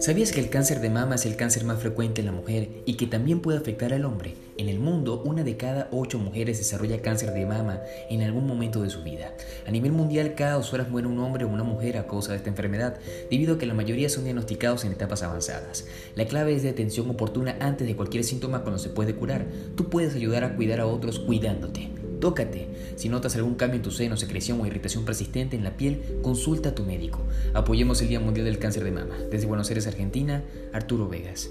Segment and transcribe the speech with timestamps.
[0.00, 2.94] ¿Sabías que el cáncer de mama es el cáncer más frecuente en la mujer y
[2.94, 4.36] que también puede afectar al hombre?
[4.56, 8.80] En el mundo, una de cada ocho mujeres desarrolla cáncer de mama en algún momento
[8.80, 9.34] de su vida.
[9.66, 12.38] A nivel mundial, cada dos horas muere un hombre o una mujer a causa de
[12.38, 15.86] esta enfermedad, debido a que la mayoría son diagnosticados en etapas avanzadas.
[16.14, 19.46] La clave es de atención oportuna antes de cualquier síntoma cuando se puede curar.
[19.74, 21.97] Tú puedes ayudar a cuidar a otros cuidándote.
[22.20, 22.66] Tócate.
[22.96, 26.70] Si notas algún cambio en tu seno, secreción o irritación persistente en la piel, consulta
[26.70, 27.20] a tu médico.
[27.54, 29.16] Apoyemos el Día Mundial del Cáncer de Mama.
[29.30, 30.42] Desde Buenos Aires, Argentina,
[30.72, 31.50] Arturo Vegas.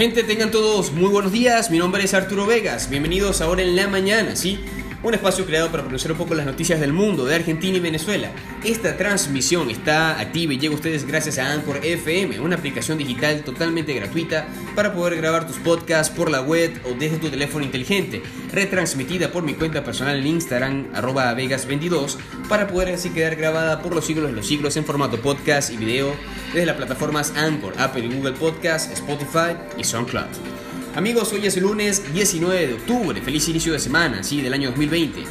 [0.00, 1.70] Gente, tengan todos muy buenos días.
[1.70, 2.88] Mi nombre es Arturo Vegas.
[2.88, 4.58] Bienvenidos ahora en la mañana, ¿sí?
[5.02, 8.30] Un espacio creado para conocer un poco las noticias del mundo, de Argentina y Venezuela.
[8.62, 13.42] Esta transmisión está activa y llega a ustedes gracias a Anchor FM, una aplicación digital
[13.42, 18.22] totalmente gratuita para poder grabar tus podcasts por la web o desde tu teléfono inteligente,
[18.52, 22.18] retransmitida por mi cuenta personal en Instagram, arroba Vegas22,
[22.50, 25.78] para poder así quedar grabada por los siglos de los siglos en formato podcast y
[25.78, 26.14] video
[26.52, 30.69] desde las plataformas Anchor, Apple y Google Podcast, Spotify y SoundCloud.
[30.96, 34.70] Amigos, hoy es el lunes 19 de octubre, feliz inicio de semana, sí, del año
[34.70, 35.22] 2020.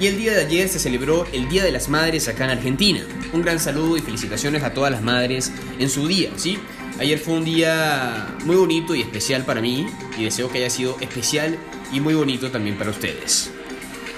[0.00, 3.00] Y el día de ayer se celebró el Día de las Madres acá en Argentina.
[3.32, 6.56] Un gran saludo y felicitaciones a todas las madres en su día, ¿sí?
[7.00, 10.96] Ayer fue un día muy bonito y especial para mí y deseo que haya sido
[11.00, 11.58] especial
[11.92, 13.50] y muy bonito también para ustedes.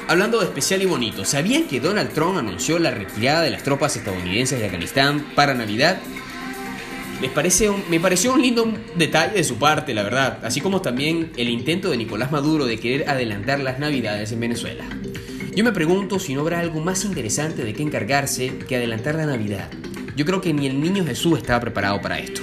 [0.07, 3.97] Hablando de especial y bonito, ¿sabían que Donald Trump anunció la retirada de las tropas
[3.97, 5.99] estadounidenses de Afganistán para Navidad?
[7.29, 11.49] Parece me pareció un lindo detalle de su parte, la verdad, así como también el
[11.49, 14.85] intento de Nicolás Maduro de querer adelantar las navidades en Venezuela.
[15.55, 19.27] Yo me pregunto si no habrá algo más interesante de qué encargarse que adelantar la
[19.27, 19.69] Navidad.
[20.17, 22.41] Yo creo que ni el niño Jesús estaba preparado para esto.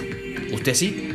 [0.54, 1.07] ¿Usted sí?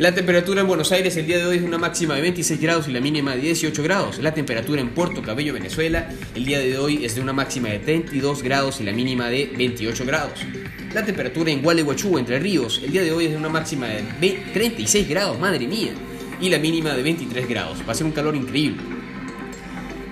[0.00, 2.88] La temperatura en Buenos Aires el día de hoy es una máxima de 26 grados
[2.88, 4.18] y la mínima de 18 grados.
[4.18, 7.80] La temperatura en Puerto Cabello, Venezuela, el día de hoy es de una máxima de
[7.80, 10.40] 32 grados y la mínima de 28 grados.
[10.94, 14.42] La temperatura en Gualeguaychú, Entre Ríos, el día de hoy es de una máxima de
[14.54, 15.92] 36 grados, madre mía,
[16.40, 17.80] y la mínima de 23 grados.
[17.86, 18.80] Va a ser un calor increíble.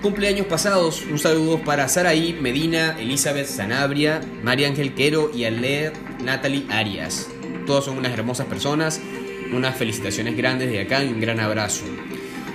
[0.03, 6.67] Cumpleaños pasados, un saludo para Saraí, Medina, Elizabeth Sanabria, María Ángel Quero y Aler Natalie
[6.69, 7.27] Arias.
[7.65, 9.01] Todos son unas hermosas personas
[9.51, 11.85] unas felicitaciones grandes de acá y un gran abrazo.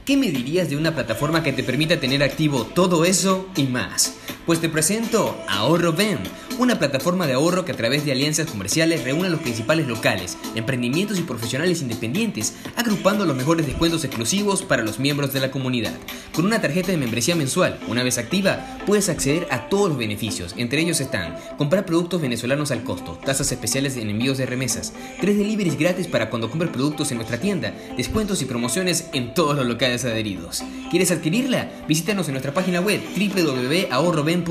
[0.04, 4.18] ¿Qué me dirías de una plataforma que te permita tener activo todo eso y más?
[4.44, 6.18] Pues te presento Ahorro Ven,
[6.58, 10.36] una plataforma de ahorro que a través de alianzas comerciales reúne a los principales locales,
[10.54, 15.94] emprendimientos y profesionales independientes, agrupando los mejores descuentos exclusivos para los miembros de la comunidad.
[16.34, 20.54] Con una tarjeta de membresía mensual, una vez activa, puedes acceder a todos los beneficios.
[20.58, 24.92] Entre ellos están comprar productos venezolanos al costo, tasas especiales en envíos de remesas,
[25.22, 29.56] tres deliveries gratis para cuando compres productos en nuestra tienda, descuentos y promociones en todos
[29.56, 30.64] los locales adheridos.
[30.90, 31.70] ¿Quieres adquirirla?
[31.86, 34.44] Visítanos en nuestra página web www.ahorroven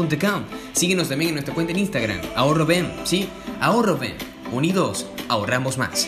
[0.74, 2.68] Síguenos también en nuestra cuenta en Instagram, Ahorro
[3.04, 3.28] ¿sí?
[3.60, 4.00] Ahorro
[4.52, 6.08] Unidos, ahorramos más.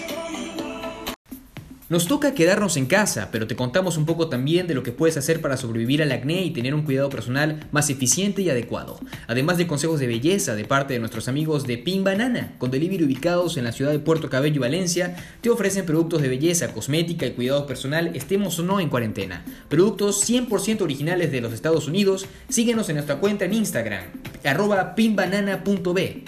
[1.88, 5.18] Nos toca quedarnos en casa, pero te contamos un poco también de lo que puedes
[5.18, 9.00] hacer para sobrevivir al acné y tener un cuidado personal más eficiente y adecuado.
[9.28, 13.04] Además de consejos de belleza de parte de nuestros amigos de Pin Banana, con delivery
[13.04, 17.28] ubicados en la ciudad de Puerto Cabello y Valencia, te ofrecen productos de belleza, cosmética
[17.28, 19.46] y cuidado personal, estemos o no en cuarentena.
[19.70, 22.26] Productos 100% originales de los Estados Unidos.
[22.50, 24.06] Síguenos en nuestra cuenta en Instagram,
[24.44, 26.24] arroba pinbanana.b.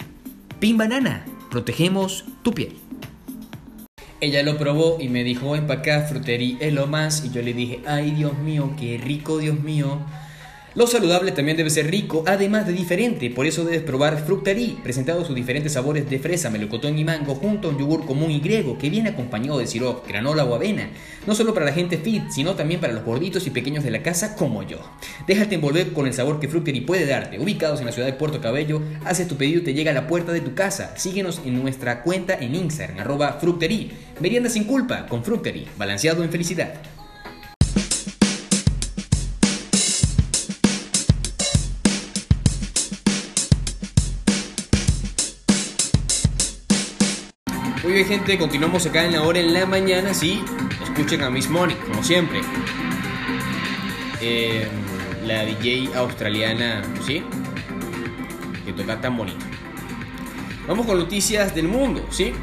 [0.60, 2.87] Pin Banana, protegemos tu piel.
[4.20, 7.24] Ella lo probó y me dijo, ven para acá, frutería es lo más.
[7.24, 10.00] Y yo le dije, ay Dios mío, qué rico, Dios mío.
[10.78, 15.24] Lo saludable también debe ser rico, además de diferente, por eso debes probar Fructari, presentado
[15.24, 18.78] sus diferentes sabores de fresa, melocotón y mango, junto a un yogur común y griego
[18.78, 20.88] que viene acompañado de sirop, granola o avena,
[21.26, 24.04] no solo para la gente fit, sino también para los gorditos y pequeños de la
[24.04, 24.78] casa como yo.
[25.26, 27.40] Déjate envolver con el sabor que Fructari puede darte.
[27.40, 30.06] Ubicados en la ciudad de Puerto Cabello, haces tu pedido y te llega a la
[30.06, 30.96] puerta de tu casa.
[30.96, 33.40] Síguenos en nuestra cuenta en Instagram, arroba.
[34.20, 36.74] Merienda sin culpa con Fructeri, balanceado en felicidad.
[47.88, 50.44] Muy bien gente, continuamos acá en la hora en la mañana, sí,
[50.84, 52.42] escuchen a Miss Money, como siempre.
[54.20, 54.68] Eh,
[55.24, 57.22] la DJ australiana, ¿sí?
[58.66, 59.42] Que toca tan bonito.
[60.66, 62.34] Vamos con noticias del mundo, ¿sí?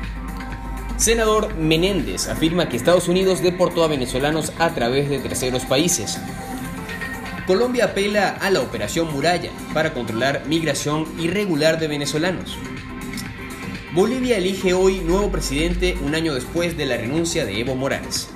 [0.97, 6.19] Senador Menéndez afirma que Estados Unidos deportó a venezolanos a través de terceros países.
[7.45, 12.57] Colombia apela a la operación Muralla para controlar migración irregular de venezolanos.
[13.95, 18.27] Bolivia elige hoy nuevo presidente un año después de la renuncia de Evo Morales.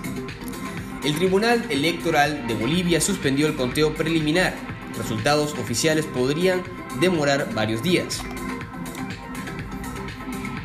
[1.04, 4.56] El Tribunal Electoral de Bolivia suspendió el conteo preliminar.
[4.98, 6.64] Resultados oficiales podrían
[7.02, 8.22] demorar varios días.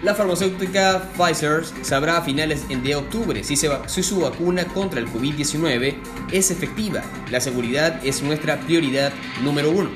[0.04, 5.96] La farmacéutica Pfizer sabrá a finales de octubre si, se su vacuna contra el COVID-19
[6.30, 7.02] es efectiva.
[7.32, 9.12] La seguridad es nuestra prioridad
[9.42, 9.90] número uno.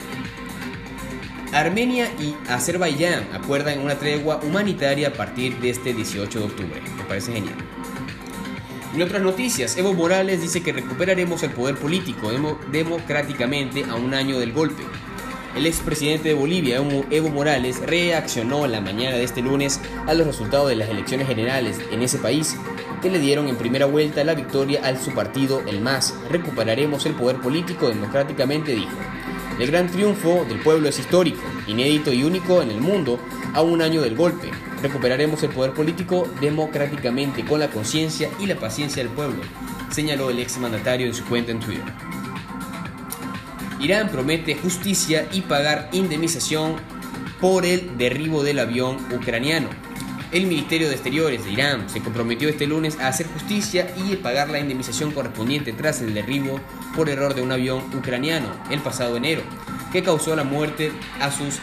[1.53, 6.83] Armenia y Azerbaiyán acuerdan una tregua humanitaria a partir de este 18 de octubre.
[6.97, 7.55] Me parece genial.
[8.95, 14.15] En otras noticias, Evo Morales dice que recuperaremos el poder político demo democráticamente a un
[14.15, 14.83] año del golpe.
[15.57, 16.77] El expresidente de Bolivia,
[17.11, 21.81] Evo Morales, reaccionó la mañana de este lunes a los resultados de las elecciones generales
[21.91, 22.57] en ese país,
[23.03, 26.15] que le dieron en primera vuelta la victoria al su partido, el MAS.
[26.31, 28.97] Recuperaremos el poder político democráticamente, dijo.
[29.59, 33.19] El gran triunfo del pueblo es histórico, inédito y único en el mundo
[33.55, 34.51] a un año del golpe.
[34.83, 39.43] Recuperaremos el poder político democráticamente con la conciencia y la paciencia del pueblo,
[39.91, 41.93] señaló el exmandatario en su cuenta en Twitter.
[43.81, 46.77] Irán promete justicia y pagar indemnización
[47.41, 49.71] por el derribo del avión ucraniano.
[50.31, 54.51] El Ministerio de Exteriores de Irán se comprometió este lunes a hacer justicia y pagar
[54.51, 56.61] la indemnización correspondiente tras el derribo
[56.95, 59.41] por error de un avión ucraniano el pasado enero,
[59.91, 61.61] que causó la muerte a sus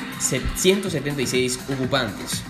[0.55, 2.41] 176 ocupantes.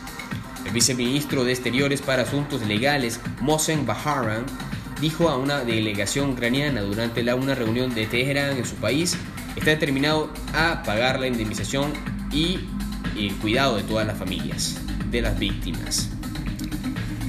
[0.65, 4.45] El viceministro de Exteriores para Asuntos Legales, Mohsen Baharan,
[5.01, 9.17] dijo a una delegación ucraniana durante la, una reunión de Teherán en su país,
[9.57, 11.91] está determinado a pagar la indemnización
[12.31, 12.62] y
[13.17, 14.84] el cuidado de todas las familias
[15.21, 16.09] las víctimas.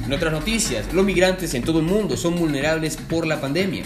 [0.04, 3.84] En otras noticias, los migrantes en todo el mundo son vulnerables por la pandemia.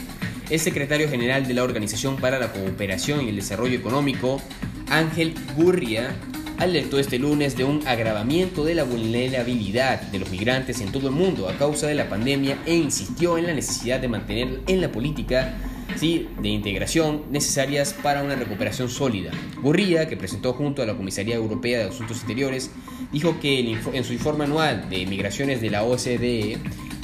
[0.50, 4.42] El secretario general de la Organización para la Cooperación y el Desarrollo Económico,
[4.90, 6.14] Ángel Gurria,
[6.58, 11.14] alertó este lunes de un agravamiento de la vulnerabilidad de los migrantes en todo el
[11.14, 14.92] mundo a causa de la pandemia e insistió en la necesidad de mantener en la
[14.92, 15.54] política
[15.96, 16.28] ¿sí?
[16.40, 19.30] de integración necesarias para una recuperación sólida.
[19.62, 22.70] Gurría, que presentó junto a la Comisaría Europea de Asuntos Exteriores,
[23.12, 26.58] dijo que en su informe anual de migraciones de la OCDE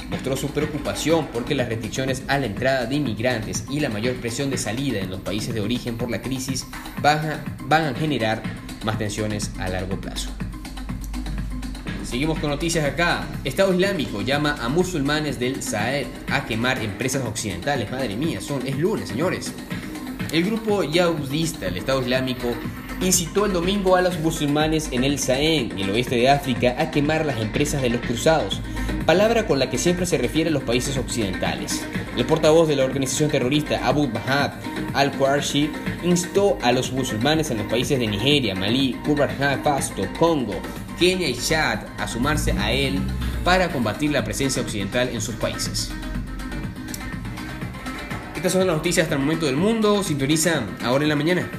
[0.09, 4.49] mostró su preocupación porque las restricciones a la entrada de inmigrantes y la mayor presión
[4.49, 6.65] de salida en los países de origen por la crisis
[7.01, 8.41] van a, van a generar
[8.83, 10.29] más tensiones a largo plazo.
[12.17, 13.27] Seguimos con noticias acá.
[13.43, 17.91] Estado Islámico llama a musulmanes del Sahel a quemar empresas occidentales.
[17.91, 19.53] Madre mía, son, es lunes, señores.
[20.31, 22.47] El grupo yaudista, el Estado Islámico,
[23.01, 26.89] incitó el domingo a los musulmanes en el Sahel, en el oeste de África, a
[26.89, 28.61] quemar las empresas de los cruzados,
[29.05, 31.85] palabra con la que siempre se refiere a los países occidentales.
[32.17, 34.53] El portavoz de la organización terrorista Abu Bahad
[34.95, 35.69] al-Qurayshi
[36.03, 40.59] instó a los musulmanes en los países de Nigeria, Malí, Burkina Faso, Congo,
[40.99, 42.99] Kenia y Chad a sumarse a él
[43.43, 45.91] para combatir la presencia occidental en sus países.
[48.35, 50.03] Estas son las noticias hasta el momento del mundo.
[50.03, 51.49] Sintoniza ahora en la mañana.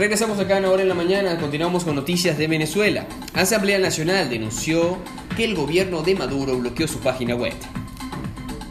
[0.00, 3.06] Regresamos acá en Ahora en la Mañana, continuamos con noticias de Venezuela.
[3.34, 4.96] Asamblea Nacional denunció
[5.40, 7.54] que el gobierno de Maduro bloqueó su página web.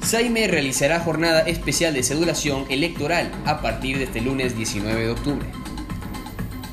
[0.03, 5.47] Saime realizará jornada especial de cedulación electoral a partir de este lunes 19 de octubre.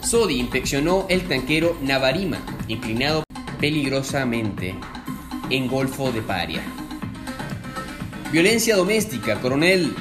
[0.03, 2.37] Sodi inspeccionó el tanquero Navarima,
[2.69, 3.25] inclinado
[3.59, 4.75] peligrosamente
[5.49, 6.61] en Golfo de Paria.
[8.31, 9.97] Violencia doméstica, coronel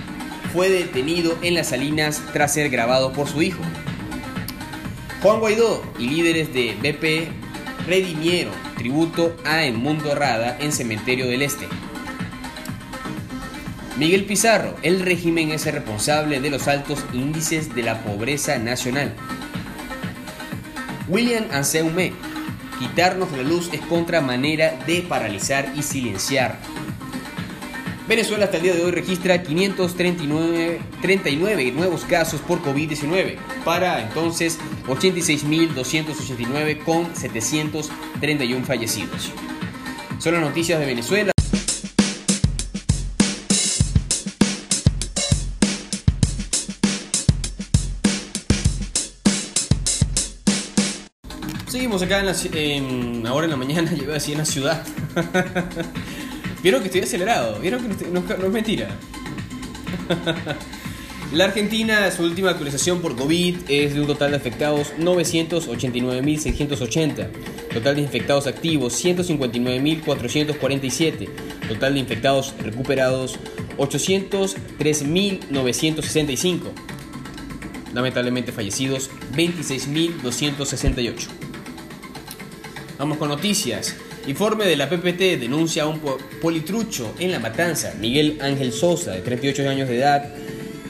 [0.51, 3.61] fue detenido en las salinas tras ser grabado por su hijo.
[5.21, 11.67] Juan Guaidó y líderes de BP redimieron tributo a Mundo Rada en Cementerio del Este.
[13.97, 19.11] Miguel Pizarro, el régimen es el responsable de los altos índices de la pobreza nacional.
[21.07, 22.13] William Anseume,
[22.77, 26.59] quitarnos la luz es contra manera de paralizar y silenciar.
[28.07, 36.83] Venezuela hasta el día de hoy registra 539 nuevos casos por COVID-19, para entonces 86.289
[36.83, 39.31] con 731 fallecidos.
[40.19, 41.31] Son las noticias de Venezuela.
[51.67, 54.85] Seguimos acá en ahora en la mañana, llevo así en la ciudad.
[56.65, 58.89] Vieron que estoy acelerado, vieron que no, es mentira.
[61.31, 67.29] La Argentina, su última actualización por COVID es de un total de afectados 989.680.
[67.71, 71.29] Total de infectados activos 159.447.
[71.67, 73.37] Total de infectados recuperados
[73.77, 76.61] 803.965.
[77.93, 81.27] Lamentablemente fallecidos 26.268.
[82.97, 83.95] Vamos con noticias.
[84.27, 86.01] Informe de la PPT denuncia a un
[86.41, 87.93] politrucho en La Matanza.
[87.99, 90.33] Miguel Ángel Sosa, de 38 años de edad,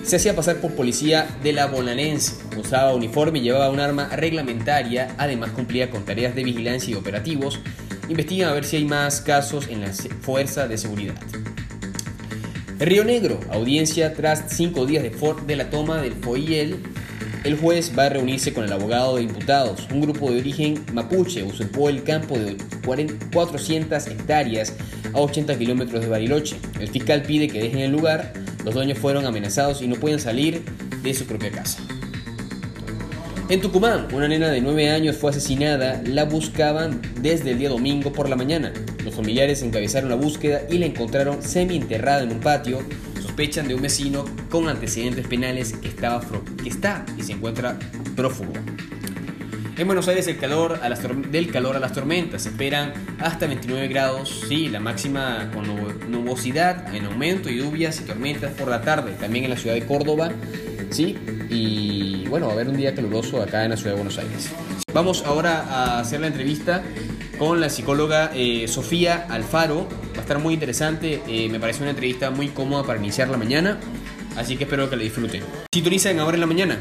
[0.03, 2.35] se hacía pasar por policía de la Bonanense.
[2.57, 5.15] Usaba uniforme y llevaba un arma reglamentaria.
[5.17, 7.59] Además cumplía con tareas de vigilancia y operativos.
[8.07, 11.15] Investigan a ver si hay más casos en la fuerza de seguridad.
[12.79, 15.11] Río Negro, audiencia tras cinco días de,
[15.45, 16.77] de la toma del FOIEL
[17.45, 19.87] el juez va a reunirse con el abogado de imputados.
[19.93, 24.73] Un grupo de origen mapuche usurpó el campo de 400 hectáreas
[25.13, 26.55] a 80 kilómetros de Bariloche.
[26.79, 28.33] El fiscal pide que dejen el lugar.
[28.65, 30.63] Los dueños fueron amenazados y no pueden salir
[31.03, 31.77] de su propia casa.
[33.47, 36.01] En Tucumán, una nena de 9 años fue asesinada.
[36.03, 38.73] La buscaban desde el día domingo por la mañana.
[39.03, 42.79] Los familiares encabezaron la búsqueda y la encontraron semi-enterrada en un patio
[43.35, 46.21] sospechan de un vecino con antecedentes penales que, estaba,
[46.63, 47.77] que está y se encuentra
[48.15, 48.53] prófugo.
[49.77, 53.45] En Buenos Aires el calor a las del calor a las tormentas se esperan hasta
[53.45, 55.65] 29 grados, sí, la máxima con
[56.09, 59.85] nubosidad en aumento y lluvias y tormentas por la tarde, también en la ciudad de
[59.85, 60.31] Córdoba,
[60.91, 61.17] sí,
[61.49, 64.49] y bueno, va a haber un día caluroso acá en la ciudad de Buenos Aires.
[64.93, 66.81] Vamos ahora a hacer la entrevista
[67.37, 69.87] con la psicóloga eh, Sofía Alfaro.
[70.13, 73.37] Va a estar muy interesante, eh, me parece una entrevista muy cómoda para iniciar la
[73.37, 73.79] mañana,
[74.37, 75.43] así que espero que la disfruten.
[75.73, 76.79] Sintonicen ahora en la mañana.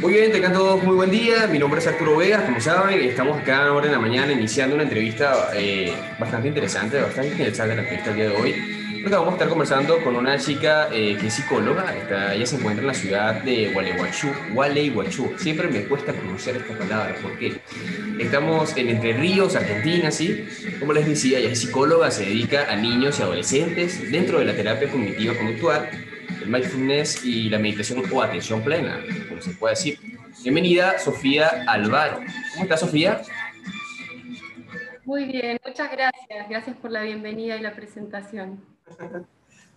[0.00, 1.48] Muy bien, tengan todos muy buen día.
[1.48, 4.84] Mi nombre es Arturo Vegas, como saben, estamos acá ahora en la mañana iniciando una
[4.84, 8.75] entrevista eh, bastante interesante, bastante interesante la entrevista el día de hoy
[9.14, 11.94] vamos a estar conversando con una chica eh, que es psicóloga.
[12.34, 14.28] ella se encuentra en la ciudad de Gualeguaychú.
[14.52, 15.34] Gualeguaychú.
[15.38, 17.60] Siempre me cuesta pronunciar esta palabra porque
[18.18, 20.48] estamos en Entre Ríos, Argentina, ¿sí?
[20.80, 24.56] Como les decía, ella es psicóloga, se dedica a niños y adolescentes dentro de la
[24.56, 25.88] terapia cognitiva conductual,
[26.42, 29.98] el mindfulness y la meditación o atención plena, como se puede decir.
[30.42, 32.18] Bienvenida, Sofía Alvaro.
[32.52, 33.22] ¿Cómo estás, Sofía?
[35.04, 36.48] Muy bien, muchas gracias.
[36.48, 38.75] Gracias por la bienvenida y la presentación.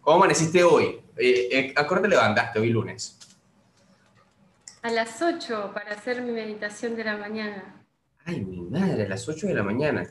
[0.02, 1.02] ¿Cómo amaneciste hoy?
[1.18, 3.18] Eh, eh, ¿A qué hora te levantaste hoy lunes?
[4.82, 7.84] A las 8 para hacer mi meditación de la mañana.
[8.26, 10.08] Ay, mi madre, a las 8 de la mañana.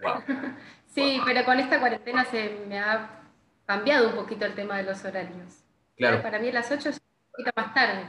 [0.86, 3.22] sí, pero con esta cuarentena se me ha
[3.66, 5.64] cambiado un poquito el tema de los horarios.
[5.96, 6.22] Claro.
[6.22, 8.04] para mí a las 8 es un poquito más tarde.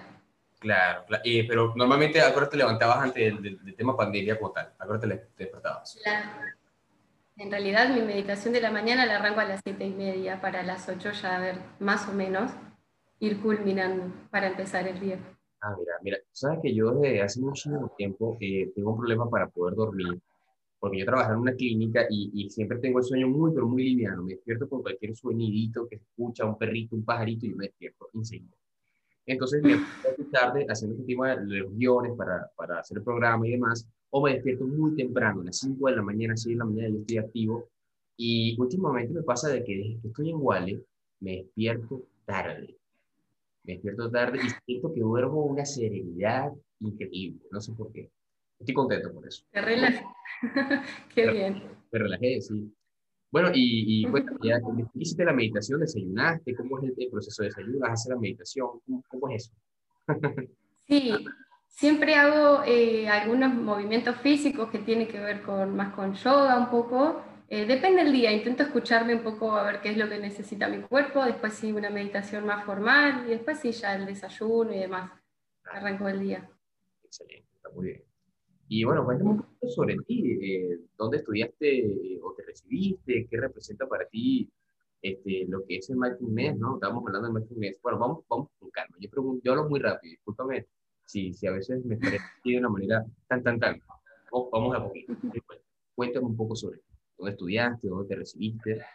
[0.59, 4.71] Claro, eh, pero normalmente a qué hora te levantabas antes del, tema pandemia como tal.
[4.77, 5.97] ¿A qué hora te, despertabas?
[7.41, 10.61] En realidad mi meditación de la mañana la arranco a las siete y media, para
[10.61, 12.51] las 8 ya ver más o menos
[13.19, 15.17] ir culminando para empezar el día.
[15.59, 19.47] Ah, mira, mira, sabes que yo desde hace muchísimo tiempo eh, tengo un problema para
[19.47, 20.19] poder dormir,
[20.79, 23.85] porque yo trabajo en una clínica y, y, siempre tengo el sueño muy, pero muy
[23.85, 24.21] liviano.
[24.21, 28.07] Me despierto con cualquier sueñidito que escucha, un perrito, un pajarito, y yo me despierto
[28.13, 28.55] enseguida.
[29.25, 29.79] Entonces me
[30.31, 34.33] tarde haciendo este tipo de reuniones para, para hacer el programa y demás, o me
[34.33, 37.17] despierto muy temprano, a las 5 de la mañana, 6 de la mañana yo estoy
[37.17, 37.69] activo.
[38.17, 40.83] Y últimamente me pasa de que desde que estoy en Wale,
[41.21, 42.77] me despierto tarde.
[43.63, 47.41] Me despierto tarde y siento que duermo una serenidad increíble.
[47.51, 48.09] No sé por qué.
[48.59, 49.43] Estoy contento por eso.
[49.51, 50.05] Te relajé.
[51.15, 51.63] qué bien.
[51.91, 52.71] Me relajé, sí.
[53.31, 54.03] Bueno, y, y
[54.43, 54.59] ya
[54.95, 57.85] hiciste la meditación, desayunaste, ¿cómo es el, proceso de desayuno?
[57.85, 58.69] ¿Haces la meditación?
[59.07, 59.53] ¿Cómo, es eso?
[60.79, 61.11] sí,
[61.71, 66.69] Siempre hago eh, algunos movimientos físicos que tienen que ver con, más con yoga un
[66.69, 67.23] poco,
[67.53, 70.69] Eh, depende del día, intento escucharme un poco a ver qué es lo que necesita
[70.69, 74.79] mi cuerpo, después sí una meditación más formal y después sí ya el desayuno y
[74.79, 75.11] demás.
[75.65, 76.49] Arranco el día.
[77.03, 78.03] Excelente, está muy bien.
[78.69, 83.37] Y bueno, cuéntame un poquito sobre ti, eh, dónde estudiaste eh, o te recibiste, qué
[83.37, 84.49] representa para ti
[85.01, 86.75] este, lo que es el mindfulness, ¿no?
[86.75, 87.81] Estábamos hablando de mindfulness.
[87.81, 88.95] Bueno, vamos, vamos con calma.
[88.97, 90.67] Yo, pregunto, yo hablo muy rápido, discúlpame
[91.11, 93.81] si, si a veces me parece de una manera tan, tan, tan.
[94.31, 95.13] Vamos, a poquito.
[95.93, 96.79] Cuéntame un poco sobre
[97.17, 98.85] dónde estudiaste, dónde te recibiste.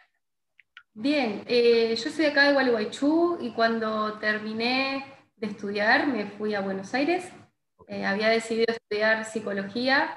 [0.93, 5.05] Bien, eh, yo soy de acá de Gualeguaychú y cuando terminé
[5.35, 7.31] de estudiar me fui a Buenos Aires.
[7.87, 10.09] Eh, había decidido estudiar psicología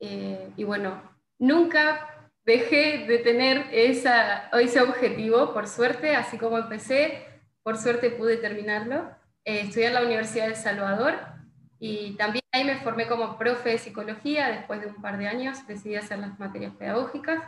[0.00, 1.02] eh, y bueno,
[1.38, 7.22] nunca dejé de tener esa, ese objetivo, por suerte, así como empecé,
[7.62, 9.10] por suerte pude terminarlo.
[9.44, 11.33] Eh, estudié en la Universidad de El Salvador
[11.86, 15.66] y también ahí me formé como profe de psicología, después de un par de años
[15.66, 17.44] decidí hacer las materias pedagógicas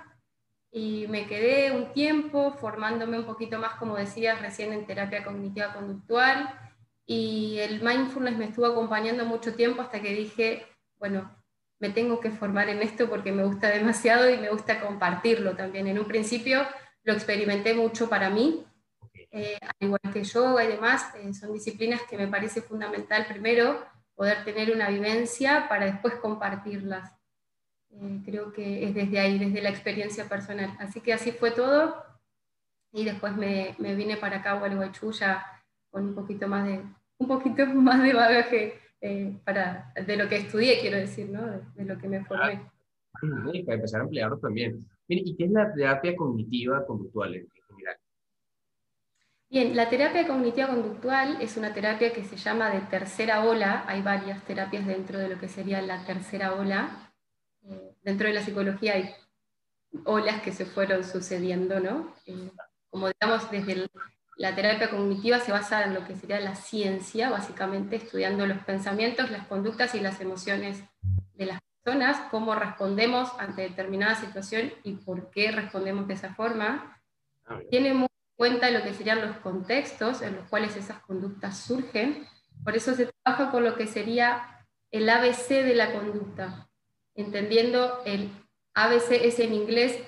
[0.70, 5.72] y me quedé un tiempo formándome un poquito más, como decías, recién en terapia cognitiva
[5.72, 6.50] conductual
[7.06, 10.66] y el mindfulness me estuvo acompañando mucho tiempo hasta que dije,
[10.98, 11.34] bueno,
[11.78, 15.86] me tengo que formar en esto porque me gusta demasiado y me gusta compartirlo también.
[15.86, 16.66] En un principio
[17.04, 18.66] lo experimenté mucho para mí,
[19.30, 23.95] eh, al igual que yoga y demás, eh, son disciplinas que me parece fundamental primero
[24.16, 27.14] poder tener una vivencia para después compartirlas.
[27.90, 30.74] Eh, creo que es desde ahí, desde la experiencia personal.
[30.80, 32.04] Así que así fue todo
[32.92, 35.44] y después me, me vine para acá a Gualeguaychú ya
[35.90, 36.82] con un poquito más de,
[37.18, 41.42] un poquito más de bagaje eh, para, de lo que estudié, quiero decir, ¿no?
[41.74, 42.60] de, lo que me formé.
[43.52, 44.84] Y para empezar a emplearlo también.
[45.08, 47.46] ¿y qué es la terapia cognitiva conductual?
[49.48, 53.84] Bien, la terapia cognitiva conductual es una terapia que se llama de tercera ola.
[53.86, 57.12] Hay varias terapias dentro de lo que sería la tercera ola.
[57.62, 59.14] Eh, dentro de la psicología hay
[60.04, 62.12] olas que se fueron sucediendo, ¿no?
[62.26, 62.50] Eh,
[62.90, 63.90] como digamos, desde el,
[64.36, 69.30] la terapia cognitiva se basa en lo que sería la ciencia, básicamente estudiando los pensamientos,
[69.30, 70.82] las conductas y las emociones
[71.34, 77.00] de las personas, cómo respondemos ante determinada situación y por qué respondemos de esa forma.
[77.46, 82.26] Ah, Tiene muy cuenta lo que serían los contextos en los cuales esas conductas surgen.
[82.62, 86.68] Por eso se trabaja con lo que sería el ABC de la conducta,
[87.14, 88.30] entendiendo el
[88.74, 89.98] ABC es en inglés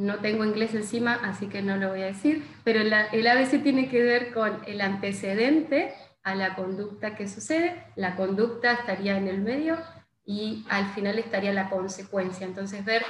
[0.00, 3.88] no tengo inglés encima, así que no lo voy a decir, pero el ABC tiene
[3.88, 5.92] que ver con el antecedente
[6.22, 9.78] a la conducta que sucede, la conducta estaría en el medio
[10.24, 12.46] y al final estaría la consecuencia.
[12.46, 13.04] Entonces, ver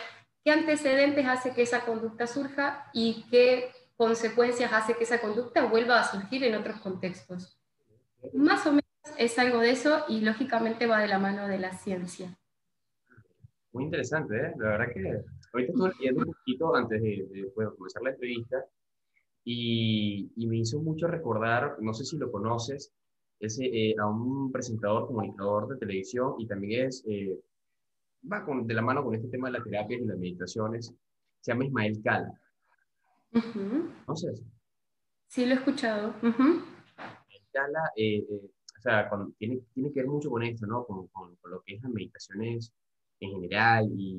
[0.45, 6.01] qué antecedentes hace que esa conducta surja y qué consecuencias hace que esa conducta vuelva
[6.01, 7.61] a surgir en otros contextos.
[8.33, 11.75] Más o menos es algo de eso y lógicamente va de la mano de la
[11.75, 12.35] ciencia.
[13.73, 14.55] Muy interesante, ¿eh?
[14.57, 15.07] La verdad que
[15.53, 18.65] ahorita estuve leyendo un poquito antes de, comenzar la entrevista
[19.45, 22.95] y, me hizo mucho recordar, no sé si lo conoces,
[23.39, 27.39] ese, eh, a un presentador, comunicador de televisión y también es, eh,
[28.33, 30.95] va con, de la mano con este tema de las terapias y las meditaciones,
[31.41, 32.40] se llama Ismael Cala.
[33.33, 34.43] ¿Conoces?
[35.29, 36.15] Sí, lo he escuchado.
[36.23, 36.63] Ismael
[37.53, 40.85] Cala, eh, o sea, tiene, tiene que ver mucho con esto, ¿no?
[40.85, 42.73] Con, con, con lo que es las meditaciones
[43.21, 44.19] en general y,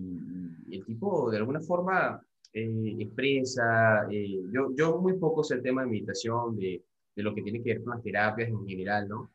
[0.72, 2.22] el tipo de alguna forma
[2.54, 6.82] eh, expresa, eh, yo, yo muy poco sé el tema de meditación, de,
[7.16, 9.32] de, lo que tiene que ver con las terapias en general, ¿no?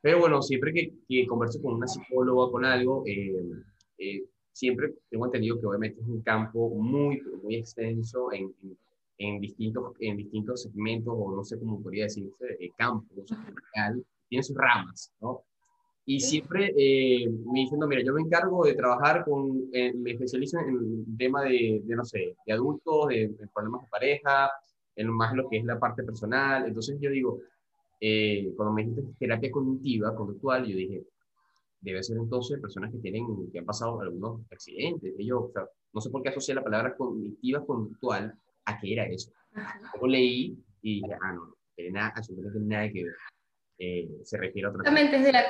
[0.00, 5.60] Pero bueno, siempre que, que converso con una psicóloga, con algo, eh, siempre tengo entendido
[5.60, 8.76] que obviamente es un campo muy, muy extenso en, en,
[9.18, 13.08] distintos, en distintos segmentos, o no sé cómo podría decirse, campos,
[14.28, 15.44] tiene sus ramas, ¿no?
[16.06, 20.58] Y siempre eh, me diciendo, mira, yo me encargo de trabajar con, eh, me especializo
[20.58, 24.50] en el tema de, de no sé, de adultos, de, problemas de pareja,
[24.96, 26.66] en más lo que es la parte personal.
[26.66, 27.40] Entonces yo digo,
[28.00, 31.04] eh, cuando me dijiste terapia cognitiva, conductual, yo dije,
[31.80, 35.14] debe ser entonces personas que tienen, que han pasado algunos accidentes.
[35.18, 39.06] yo, o sea, no sé por qué asocié la palabra cognitiva conductual a qué era
[39.06, 39.32] eso.
[39.92, 41.56] Luego leí y dije, ah, no,
[41.90, 44.24] nada, absolutamente nada que ver.
[44.24, 45.00] se refiere a otra cosa.
[45.00, 45.44] es de la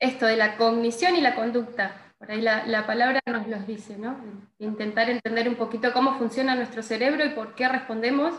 [0.00, 2.14] esto de la cognición y la conducta.
[2.18, 4.18] Por ahí la, palabra nos los dice, ¿no?
[4.58, 8.34] Intentar entender un poquito cómo funciona nuestro cerebro y por qué respondemos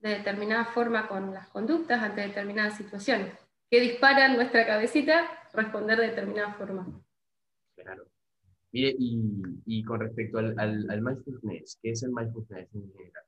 [0.00, 3.34] de determinada forma con las conductas ante determinadas situaciones.
[3.70, 5.26] ¿Qué dispara nuestra cabecita?
[5.52, 6.86] Responder de determinada forma.
[7.74, 8.04] Claro.
[8.70, 13.24] Mire, y, con respecto al, al, mindfulness, ¿qué es el mindfulness en general?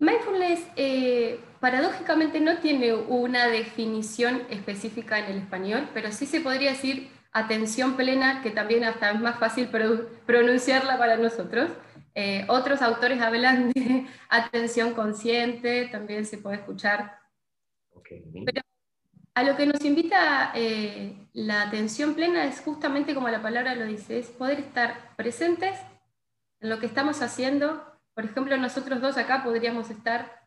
[0.00, 6.70] Mindfulness eh, paradójicamente no tiene una definición específica en el español, pero sí se podría
[6.70, 9.68] decir atención plena, que también hasta es más fácil
[10.26, 11.70] pronunciarla para nosotros.
[12.14, 17.18] Eh, otros autores hablan de atención consciente, también se puede escuchar.
[18.44, 18.62] Pero
[19.34, 23.86] a lo que nos invita eh, la atención plena es justamente como la palabra lo
[23.86, 25.78] dice, es poder estar presentes
[26.60, 27.84] en lo que estamos haciendo.
[28.18, 30.44] Por ejemplo, nosotros dos acá podríamos estar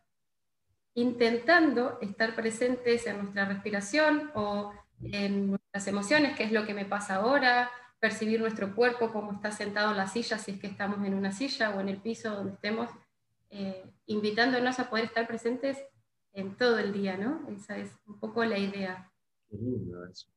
[0.92, 6.84] intentando estar presentes en nuestra respiración o en nuestras emociones, que es lo que me
[6.84, 11.02] pasa ahora, percibir nuestro cuerpo como está sentado en la silla, si es que estamos
[11.02, 12.90] en una silla o en el piso donde estemos,
[13.48, 15.78] eh, invitándonos a poder estar presentes
[16.34, 17.48] en todo el día, ¿no?
[17.48, 19.10] Esa es un poco la idea.
[19.48, 20.28] Qué lindo eso.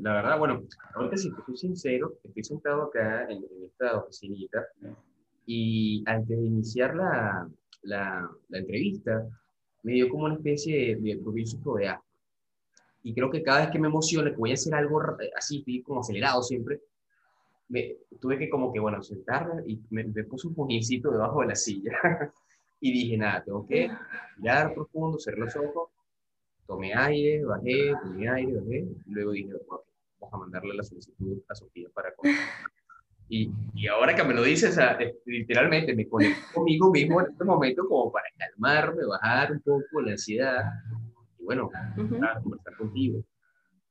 [0.00, 0.62] la verdad, bueno,
[0.94, 4.66] ahorita si te soy sincero, estoy sentado acá en, esta oficinita
[5.52, 7.50] y antes de iniciar la,
[7.82, 9.28] la, la entrevista,
[9.82, 12.04] me dio como una especie de, de, de asco.
[13.02, 15.02] Y creo que cada vez que me emociono, que voy a hacer algo
[15.36, 16.80] así, estoy como acelerado siempre,
[17.68, 21.56] me, tuve que como que, bueno, sentarme y me, puse un puñecito debajo de la
[21.56, 21.98] silla.
[22.80, 23.90] y dije, nada, tengo que
[24.36, 25.90] mirar profundo, cerrar los ojos,
[26.64, 29.82] tomé aire, bajé, tomé aire, bajé, y luego dije, bueno,
[30.20, 32.14] vamos a mandarle la solicitud a Sofía para
[33.30, 34.76] y, y, ahora que me lo dices,
[35.24, 40.12] literalmente me conecto conmigo mismo en este momento como para calmarme, bajar un poco la
[40.12, 40.64] ansiedad
[41.38, 43.22] y bueno, conversar contigo.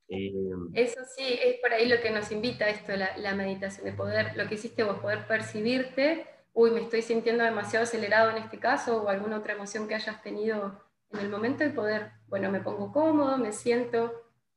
[0.08, 0.32] Eh,
[0.74, 4.36] Eso sí, es por ahí lo que nos invita esto, la, la, meditación, de poder,
[4.36, 9.04] lo que hiciste vos, poder percibirte, uy, me estoy sintiendo demasiado acelerado en este caso,
[9.04, 12.92] o alguna otra emoción que hayas tenido en el momento de poder, bueno, me pongo
[12.92, 14.12] cómodo, me siento,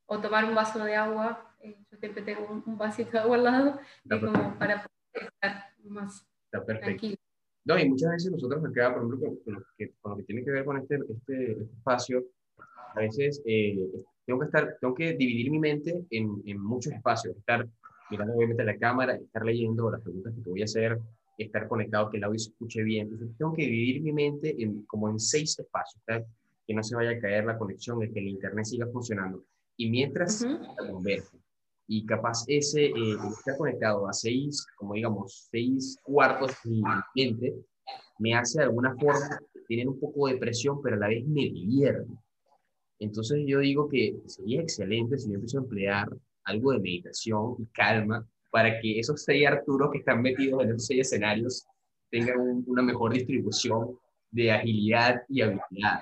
[0.07, 1.52] o tomar un vaso de agua, eh,
[2.03, 6.27] siempre tengo un, vasito de agua al lado, como para poder estar más
[6.81, 7.15] tranquilo.
[7.63, 10.43] No, y muchas veces nosotros acá, por ejemplo, con, lo, que, con lo que tiene
[10.43, 12.25] que ver con este, este, este espacio,
[12.93, 13.87] a veces eh,
[14.25, 17.65] tengo, que estar, tengo que dividir mi mente en, en, muchos espacios, estar
[18.11, 20.99] mirando obviamente la cámara, estar leyendo las preguntas que te voy a hacer,
[21.37, 23.07] estar conectado, que el audio se escuche bien.
[23.07, 26.03] Entonces, tengo que dividir mi mente en, como en seis espacios,
[26.67, 29.45] que no se vaya a caer la conexión, que el internet siga funcionando.
[29.77, 31.01] Y mientras uh
[31.87, 36.83] y capaz ese eh, estar conectado a seis, como digamos, seis cuartos de mi
[37.15, 37.55] mente,
[38.19, 41.41] me hace de alguna forma tener un poco de presión, pero a la vez me
[41.41, 42.11] divierte.
[42.99, 46.07] Entonces yo digo que sería excelente si yo empiezo a emplear
[46.45, 50.85] algo de meditación y calma para que esos seis Arturos que están metidos en esos
[50.85, 51.65] seis escenarios
[52.11, 53.97] tengan una mejor distribución
[54.31, 56.01] de agilidad y habilidad,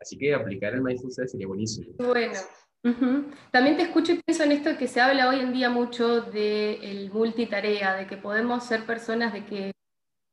[0.00, 1.92] Así que aplicar el mindfulness sería buenísimo.
[1.98, 2.38] Bueno,
[3.52, 7.10] también te escucho y pienso en esto que se habla hoy en día mucho del
[7.12, 9.72] multitarea, de que podemos ser personas de que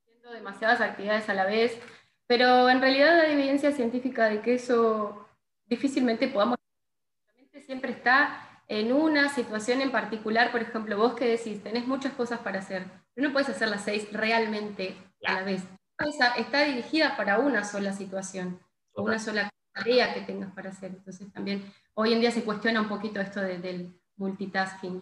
[0.03, 1.79] haciendo demasiadas actividades a la vez,
[2.25, 5.27] pero en realidad hay evidencia científica de que eso
[5.67, 6.57] difícilmente podamos.
[7.65, 12.39] Siempre está en una situación en particular, por ejemplo, vos que decís, tenés muchas cosas
[12.39, 15.63] para hacer, pero no puedes hacer las seis realmente a la vez.
[16.37, 18.59] está dirigida para una sola situación,
[18.93, 20.91] o una sola tarea que tengas para hacer.
[20.91, 25.01] Entonces también hoy en día se cuestiona un poquito esto del multitasking,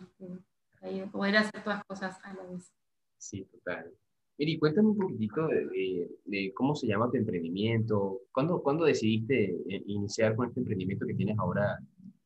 [1.12, 2.73] poder hacer todas cosas a la vez.
[3.17, 3.91] Sí, total.
[4.39, 8.21] Miri, cuéntame un poquitito de, cómo se llama tu emprendimiento.
[8.31, 11.77] ¿Cuándo, ¿Cuándo, decidiste eh, iniciar con este emprendimiento que tienes ahora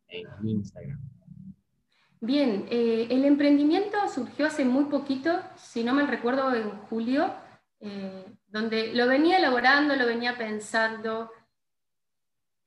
[0.08, 1.00] en Instagram?
[2.22, 7.34] Bien, eh, el emprendimiento surgió hace muy poquito, si no me recuerdo, en julio,
[7.82, 11.30] eh, donde lo venía elaborando, lo venía pensando,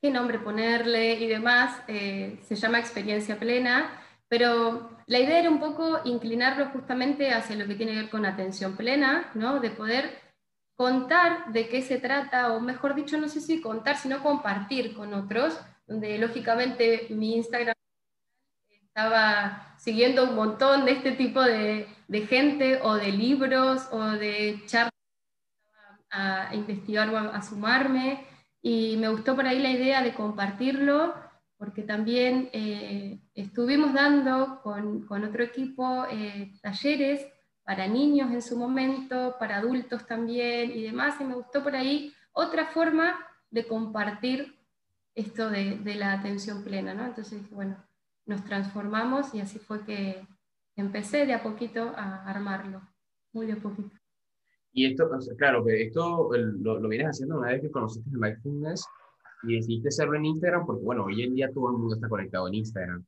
[0.05, 3.89] qué nombre ponerle y demás, eh, se llama experiencia plena,
[4.27, 8.23] pero la idea era un poco inclinarlo justamente hacia lo que tiene que ver con
[8.23, 9.59] atención plena, ¿no?
[9.59, 10.21] de poder
[10.75, 15.11] contar de qué se trata, o mejor dicho, no sé si contar, sino compartir con
[15.15, 17.73] otros, donde lógicamente mi Instagram
[18.69, 21.87] estaba siguiendo un montón de este tipo de,
[22.29, 24.91] gente o de libros o de charlas
[26.11, 28.34] a, a investigar o a sumarme.
[28.67, 31.13] Y me gustó por ahí la idea de compartirlo,
[31.55, 37.27] porque también eh, estuvimos dando con, con otro equipo eh, talleres
[37.63, 42.11] para niños en su momento, para adultos también y demás, y me gustó por ahí
[42.31, 43.15] otra forma
[43.51, 44.57] de compartir
[45.13, 47.05] esto de, de la atención plena, ¿no?
[47.05, 47.77] Entonces, bueno,
[48.25, 50.27] nos transformamos y así fue que
[50.75, 52.81] empecé de a poquito a armarlo,
[53.31, 53.95] muy de a poquito.
[54.77, 58.85] Y esto, claro, esto lo, lo, vienes haciendo una vez que conociste el mindfulness
[59.43, 62.49] y decidiste hacerlo en Instagram, porque bueno, hoy en día todo el mundo está conectado
[62.49, 63.05] en Instagram.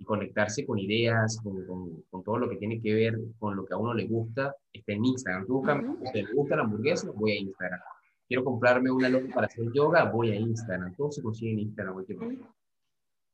[0.00, 1.66] Y conectarse con ideas, con,
[2.08, 4.92] con, todo lo que tiene que ver con lo que a uno le gusta, está
[4.92, 5.44] en Instagram.
[5.44, 7.10] Tú buscas, ¿te gusta la hamburguesa?
[7.10, 7.80] Voy a Instagram.
[8.28, 10.94] Quiero comprarme una loca para hacer yoga, voy a Instagram.
[10.94, 12.04] Todo se consigue en Instagram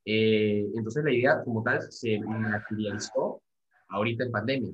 [0.07, 3.43] eh, entonces la idea como tal se materializó
[3.89, 4.73] ahorita en pandemia.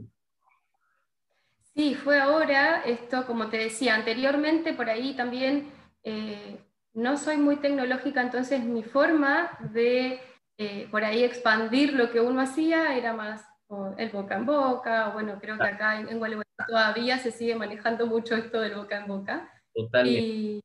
[1.81, 5.73] Sí, fue ahora, esto como te decía anteriormente, por ahí también
[6.05, 6.59] eh,
[6.93, 10.21] no soy muy tecnológica, entonces mi forma de
[10.59, 13.49] eh, por ahí expandir lo que uno hacía era más
[13.97, 18.07] el boca en boca, o bueno, creo que acá en, Gualeguaychú todavía se sigue manejando
[18.07, 19.51] mucho esto del boca en boca.
[19.75, 20.21] Totalmente.
[20.21, 20.61] Y,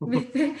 [0.00, 0.54] ¿viste?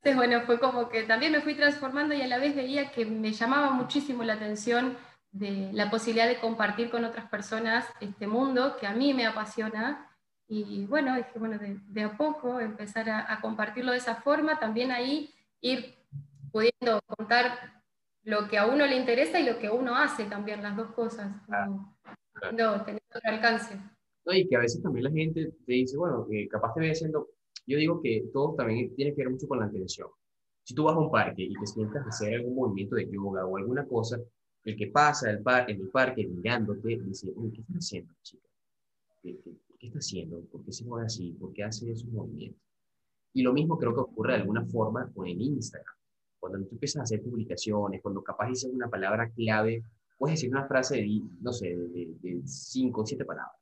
[0.00, 3.04] Entonces, bueno, fue como que también me fui transformando y a la vez veía que
[3.04, 4.96] me llamaba muchísimo la atención
[5.32, 10.04] de la posibilidad de compartir con otras personas este mundo que a mí me apasiona.
[10.48, 15.30] Y bueno, dije, bueno, de, a poco empezar a, compartirlo de esa forma, también ahí
[15.60, 15.96] ir
[16.50, 17.82] pudiendo contar
[18.22, 21.30] lo que a uno le interesa y lo que uno hace también, las dos cosas,
[21.46, 21.98] como,
[22.56, 23.78] no, tener otro alcance.
[24.24, 26.92] No, y que a veces también la gente te dice, bueno, que capaz te ve
[26.92, 27.28] haciendo,
[27.66, 30.08] yo digo que todo también tiene que ver mucho con la atención.
[30.64, 33.44] Si tú vas a un parque y te sientas a hacer algún movimiento de yoga
[33.46, 34.18] o alguna cosa,
[34.64, 38.48] el que pasa el par, en el parque mirándote dice, ¿qué está haciendo chica?
[39.22, 39.36] ¿Qué,
[39.80, 40.40] está haciendo?
[40.42, 41.32] ¿Por qué se mueve así?
[41.32, 42.60] ¿Por qué hace esos movimientos?
[43.32, 45.94] Y lo mismo creo que ocurre de alguna forma con el Instagram.
[46.40, 49.82] Cuando tú empiezas a hacer publicaciones, cuando capaz dices una palabra clave,
[50.18, 53.56] puedes decir una frase de, no sé, de, cinco o siete palabras,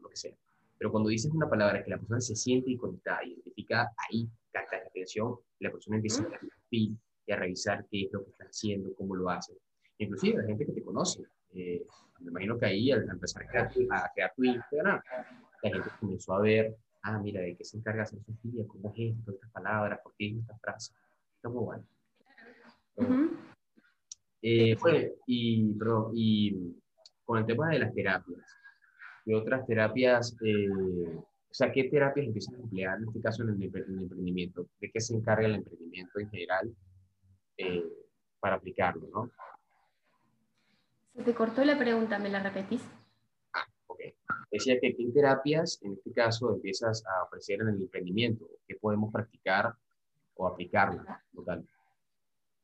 [0.00, 0.34] lo que sea.
[0.78, 4.78] Pero cuando dices una palabra que la persona se siente y conectada, identifica ahí, capta
[4.78, 6.38] la atención, la persona empieza a
[6.70, 6.96] y
[7.32, 9.52] a revisar qué es lo que está haciendo, cómo lo hace
[9.98, 11.22] inclusive la gente que te conoce.
[11.54, 11.84] Eh,
[12.20, 15.00] me imagino que ahí al empezar a crear, a crear tu Instagram,
[15.62, 18.64] la gente comenzó a ver, ah, mira, ¿de qué se encarga hacer Sofía?
[18.66, 19.32] ¿Cómo es esto?
[19.32, 20.92] Estas palabras, ¿por qué esta frase?
[21.36, 21.84] Está muy bueno.
[24.42, 26.76] Eh, bueno, y, perdón, y
[27.24, 28.56] con el tema de las terapias,
[29.24, 33.50] ¿qué otras terapias, eh, o sea, qué terapias empiezan a emplear en este caso en
[33.50, 34.68] el, emprendimiento?
[34.80, 36.74] ¿De qué se encarga el emprendimiento en general
[38.40, 39.30] para aplicarlo, no?
[41.22, 42.82] Te cortó la pregunta, ¿me la repetís?
[43.52, 44.00] Ah, ok.
[44.50, 49.12] Decía que qué terapias, en este caso, empiezas a ofrecer en el emprendimiento, qué podemos
[49.12, 49.74] practicar
[50.34, 51.04] o aplicarlo.
[51.34, 51.64] Total.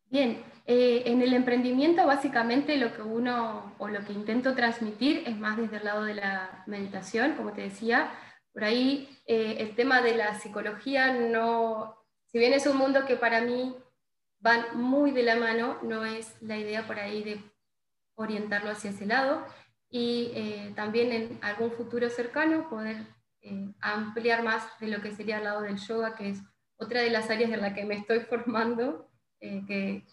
[0.07, 5.37] Bien, eh, en el emprendimiento básicamente lo que uno o lo que intento transmitir es
[5.37, 8.12] más desde el lado de la meditación, como te decía.
[8.53, 13.17] Por ahí eh, el tema de la psicología no, si bien es un mundo que
[13.17, 13.75] para mí
[14.38, 17.40] van muy de la mano, no es la idea por ahí de
[18.16, 19.44] orientarlo hacia ese lado
[19.88, 23.07] y eh, también en algún futuro cercano poder
[23.42, 26.42] eh, ampliar más de lo que sería el lado del yoga, que es
[26.77, 29.09] otra de las áreas en la que me estoy formando,
[29.40, 30.05] eh, que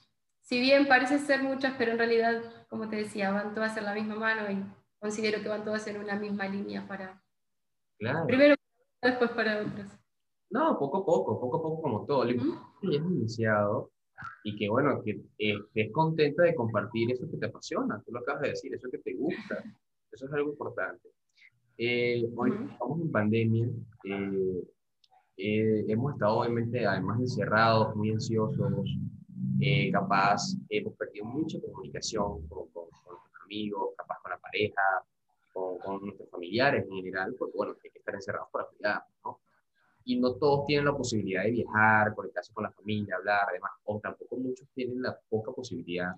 [0.42, 3.94] si bien parece ser muchas, pero en realidad, como te decía, van todas en la
[3.94, 4.64] misma mano y
[5.00, 7.24] considero que van todas en una misma línea para...
[7.98, 8.26] Claro.
[8.28, 8.56] Primero,
[9.02, 9.88] después para otros.
[10.50, 12.24] No, poco a poco, poco a poco como todo.
[12.24, 13.92] Uh es iniciado
[14.44, 18.20] y que bueno, que eh, estés contenta de compartir eso que te apasiona, tú lo
[18.20, 19.64] acabas de decir, eso que te gusta,
[20.12, 21.10] eso es algo importante.
[21.78, 23.70] Eh, hoy estamos en pandemia,
[24.04, 28.90] eh, hemos estado obviamente además encerrados, muy ansiosos,
[29.92, 34.82] capaz hemos perdido mucha comunicación con, con, nuestros amigos, capaz con la pareja,
[35.54, 39.40] con, con, nuestros familiares en general, porque bueno, hay que estar encerrados para cuidar, ¿no?
[40.06, 44.00] Y no todos tienen la posibilidad de viajar, conectarse con la familia, hablar, además, o
[44.00, 46.16] tampoco muchos tienen la poca posibilidad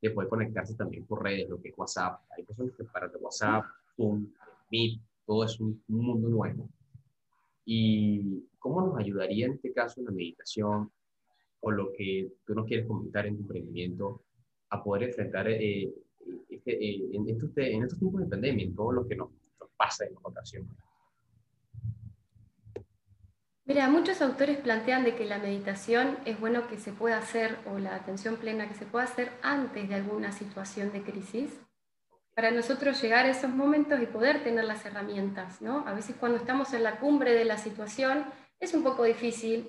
[0.00, 2.20] de poder conectarse también por redes, lo que es WhatsApp.
[2.36, 3.64] Hay personas que para WhatsApp,
[3.96, 4.26] Zoom,
[4.70, 6.68] Meet, todo es un, mundo nuevo.
[7.64, 10.90] ¿Y cómo nos ayudaría en este caso la meditación
[11.60, 14.22] o lo que tú nos quieres comentar en tu emprendimiento
[14.70, 15.92] a poder enfrentar eh,
[16.48, 19.70] este, eh, en, estos, en, estos, tiempos de pandemia, en todo lo que nos, nos
[19.76, 20.70] pasa en las ocasiones?
[23.66, 27.80] Mira, muchos autores plantean de que la meditación es bueno que se pueda hacer, o
[27.80, 31.50] la atención plena que se pueda hacer antes de alguna situación de crisis,
[32.34, 35.60] para nosotros llegar a esos momentos y poder tener las herramientas.
[35.60, 35.82] ¿no?
[35.88, 38.24] A veces cuando estamos en la cumbre de la situación
[38.60, 39.68] es un poco difícil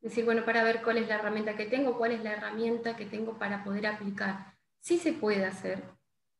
[0.00, 3.06] decir, bueno, para ver cuál es la herramienta que tengo, cuál es la herramienta que
[3.06, 4.54] tengo para poder aplicar.
[4.78, 5.82] Sí se puede hacer,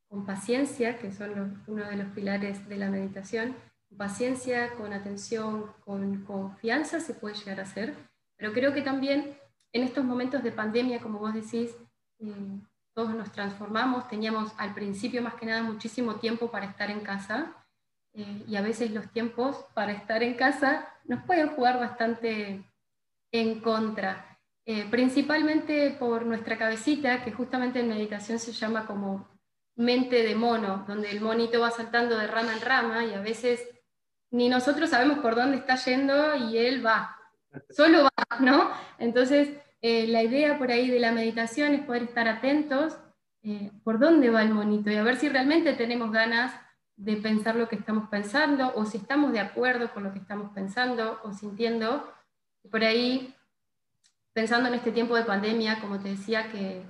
[0.09, 3.57] con paciencia, que son uno de los pilares de la meditación,
[3.97, 7.95] paciencia, con atención, con confianza se puede llegar a hacer,
[8.37, 9.37] pero creo que también
[9.73, 11.77] en estos momentos de pandemia, como vos decís,
[12.19, 12.61] eh,
[12.95, 17.55] todos nos transformamos, teníamos al principio más que nada muchísimo tiempo para estar en casa
[18.15, 22.65] eh, y a veces los tiempos para estar en casa nos pueden jugar bastante
[23.33, 29.29] en contra, eh, principalmente por nuestra cabecita, que justamente en meditación se llama como
[29.77, 33.67] mente de mono, donde el monito va saltando de rama en rama y a veces
[34.31, 37.17] ni nosotros sabemos por dónde está yendo y él va,
[37.71, 38.71] solo va, ¿no?
[38.99, 39.51] Entonces,
[39.83, 42.97] eh, la idea por ahí de la meditación es poder estar atentos
[43.43, 46.53] eh, por dónde va el monito y a ver si realmente tenemos ganas
[46.97, 50.53] de pensar lo que estamos pensando, o si estamos de acuerdo con lo que estamos
[50.53, 52.13] pensando o sintiendo.
[52.71, 53.35] Por ahí,
[54.35, 56.85] pensando en este tiempo de pandemia, como te decía, que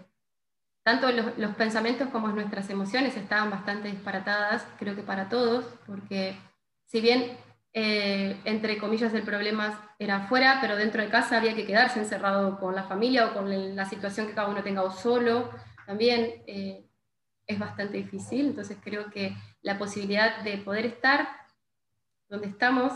[0.83, 6.37] tanto los, los pensamientos como nuestras emociones estaban bastante disparatadas, creo que para todos, porque
[6.91, 7.39] si bien
[7.73, 12.59] eh, entre comillas, el problema era afuera, pero dentro de casa había que quedarse encerrado
[12.59, 15.51] con la familia o con la situación que cada uno tenga o solo.
[15.87, 16.85] También eh,
[17.47, 21.29] es bastante difícil, entonces creo que la posibilidad de poder estar
[22.29, 22.93] donde estamos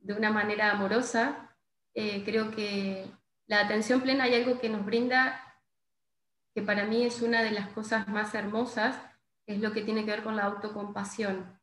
[0.00, 1.54] de una manera amorosa,
[1.94, 3.06] eh, creo que
[3.46, 5.40] la atención plena hay algo que nos brinda
[6.54, 8.96] que para mí es una de las cosas más hermosas,
[9.46, 11.60] es lo que tiene que ver con la autocompasión.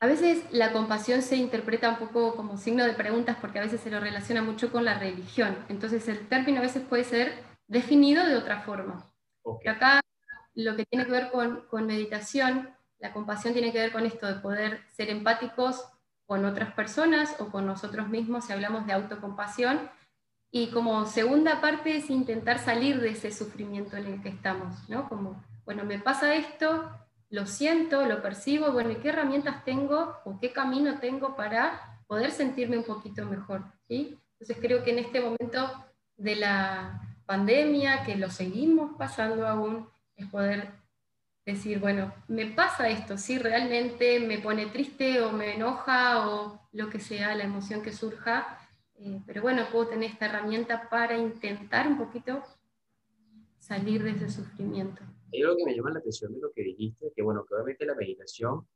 [0.00, 3.80] A veces la compasión se interpreta un poco como signo de preguntas porque a veces
[3.80, 5.56] se lo relaciona mucho con la religión.
[5.68, 9.06] Entonces el término a veces puede ser definido de otra forma.
[9.66, 10.00] Acá
[10.54, 14.26] lo que tiene que ver con, con, meditación, la compasión tiene que ver con esto
[14.26, 15.88] de poder ser empáticos
[16.26, 19.90] con otras personas o con nosotros mismos si hablamos de autocompasión.
[20.50, 25.08] Y como segunda parte es intentar salir de ese sufrimiento en el que estamos, ¿no?
[25.08, 26.90] Como, bueno, me pasa esto,
[27.30, 32.30] lo siento, lo percibo, bueno, ¿y qué herramientas tengo o qué camino tengo para poder
[32.30, 33.64] sentirme un poquito mejor?
[33.88, 35.84] Entonces creo que en este momento
[36.16, 40.72] de la pandemia, que lo seguimos pasando aún, es poder
[41.44, 46.90] decir, bueno, me pasa esto, sí, realmente me pone triste o me enoja o lo
[46.90, 48.58] que sea, la emoción que surja,
[48.96, 52.42] eh, pero bueno, puedo tener esta herramienta para intentar un poquito
[53.58, 55.02] salir de ese sufrimiento.
[55.32, 57.86] Hay algo que me llama la atención de lo que dijiste, que bueno, que obviamente
[57.86, 58.66] la meditación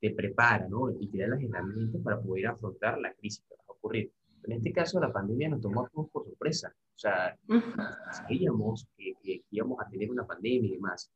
[0.00, 0.90] te prepara, ¿no?
[0.90, 4.12] Y te da las herramientas para poder afrontar la crisis que va a ocurrir.
[4.44, 6.72] En este caso, la pandemia nos tomó a todos por sorpresa.
[6.94, 7.36] O sea,
[8.12, 11.10] sabíamos que, íbamos a tener una pandemia y demás.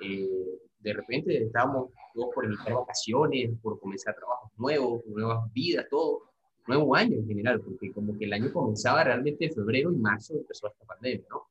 [0.00, 6.30] Eh, de repente estábamos todos por iniciar vacaciones, por comenzar trabajos nuevos, nuevas vidas, todo.
[6.66, 10.34] Nuevo año en general, porque como que el año comenzaba realmente en febrero y marzo
[10.34, 11.48] empezó esta pandemia, ¿no?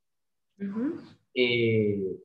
[1.33, 2.15] eh,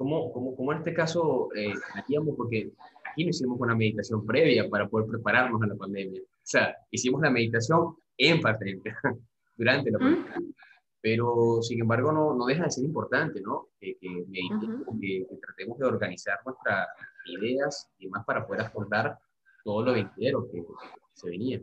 [0.00, 2.34] ¿Cómo, cómo, cómo en este caso eh, hacíamos?
[2.34, 2.72] Porque
[3.04, 6.22] aquí no hicimos una meditación previa para poder prepararnos a la pandemia.
[6.22, 8.98] O sea, hicimos la meditación en pandemia,
[9.58, 10.54] durante la pandemia.
[11.02, 13.68] Pero, sin embargo, no, no deja de ser importante, ¿no?
[13.78, 16.88] Que, que meditemos, que, tratemos de organizar nuestras
[17.26, 19.18] ideas y más para poder afrontar
[19.62, 20.64] todo lo venidero que
[21.12, 21.60] se venía.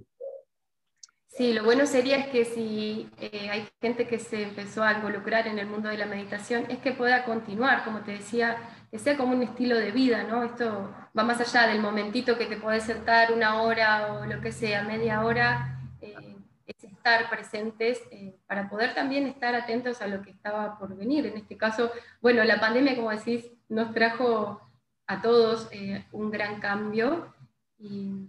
[1.27, 5.47] Sí, lo bueno sería es que si eh, hay gente que se empezó a involucrar
[5.47, 8.57] en el mundo de la meditación, es que pueda continuar, como te decía,
[8.89, 10.43] que sea como un estilo de vida, ¿no?
[10.43, 14.51] Esto va más allá del momentito que te puedes sentar una hora o lo que
[14.51, 20.23] sea, media hora, eh, es estar presentes eh, para poder también estar atentos a lo
[20.23, 21.27] que estaba por venir.
[21.27, 24.61] En este caso, bueno, la pandemia, como decís, nos trajo
[25.05, 25.69] a todos
[26.11, 27.33] un gran cambio
[27.77, 28.27] y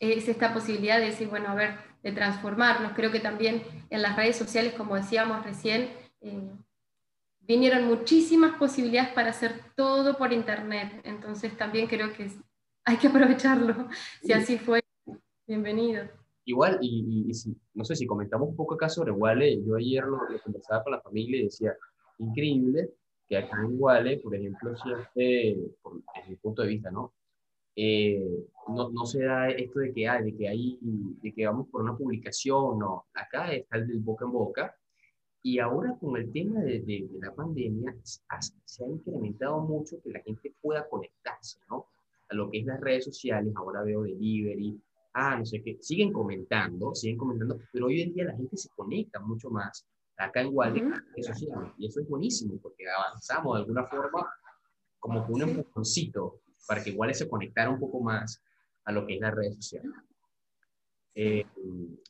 [0.00, 2.92] es esta posibilidad de decir, bueno, a ver, de transformarnos.
[2.92, 6.50] Creo que también en las redes sociales, como decíamos recién, eh,
[7.40, 11.00] vinieron muchísimas posibilidades para hacer todo por Internet.
[11.04, 12.30] Entonces también creo que
[12.84, 13.88] hay que aprovecharlo.
[14.22, 14.80] Si así fue,
[15.46, 16.08] bienvenido.
[16.44, 17.30] Igual, y,
[17.74, 21.00] no sé si comentamos un poco acá sobre Wale, yo ayer lo, conversaba con la
[21.00, 21.76] familia y decía,
[22.18, 22.90] increíble
[23.28, 27.12] que acá en Wale, por ejemplo, siempre, por, desde mi punto de vista, ¿no?
[27.76, 31.68] Eh, no, no, se da esto de que, hay, de, que hay, de que vamos
[31.68, 34.76] por una publicación, no, acá está el del boca en boca.
[35.42, 40.20] Y ahora con el tema de, de, la pandemia, se ha incrementado mucho que la
[40.20, 41.86] gente pueda conectarse, ¿no?
[42.28, 44.78] A lo que es las redes sociales, ahora veo delivery,
[45.14, 48.68] ah, no sé qué, siguen comentando, siguen comentando, pero hoy en día la gente se
[48.76, 51.74] conecta mucho más acá en Walden, uh -huh.
[51.78, 54.28] y eso es buenísimo, porque avanzamos de alguna forma
[54.98, 58.42] como con un empujoncito para que igual se conectara un poco más
[58.84, 59.92] a lo que es las redes sociales.
[61.14, 61.44] Eh,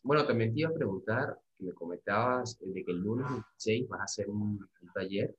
[0.02, 3.88] bueno, también te iba a preguntar, que me comentabas eh, de que el lunes 26
[3.88, 5.34] vas a hacer un, taller.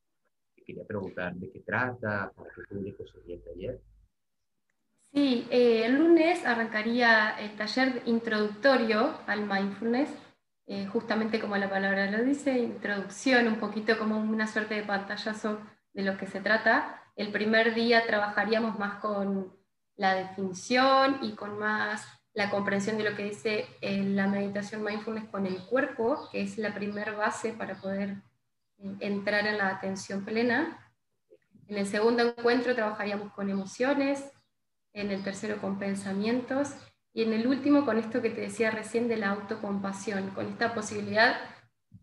[0.56, 3.82] Te quería preguntar de qué trata, para qué público sería el taller.
[5.13, 10.10] Sí, eh, el lunes arrancaría el taller introductorio al mindfulness,
[10.94, 15.60] justamente como la palabra lo dice, introducción, un poquito como una suerte de pantallazo
[15.94, 17.00] de lo que se trata.
[17.16, 19.56] El primer día trabajaríamos más con
[19.96, 25.30] la definición y con más la comprensión de lo que dice eh, la meditación mindfulness
[25.30, 28.22] con el cuerpo, que es la primera base para poder
[28.78, 30.92] eh, entrar en la atención plena.
[31.68, 34.32] En el segundo encuentro trabajaríamos con emociones,
[34.94, 36.74] en el tercero con pensamientos
[37.14, 40.74] y en el último con esto que te decía recién de la autocompasión, con esta
[40.74, 41.38] posibilidad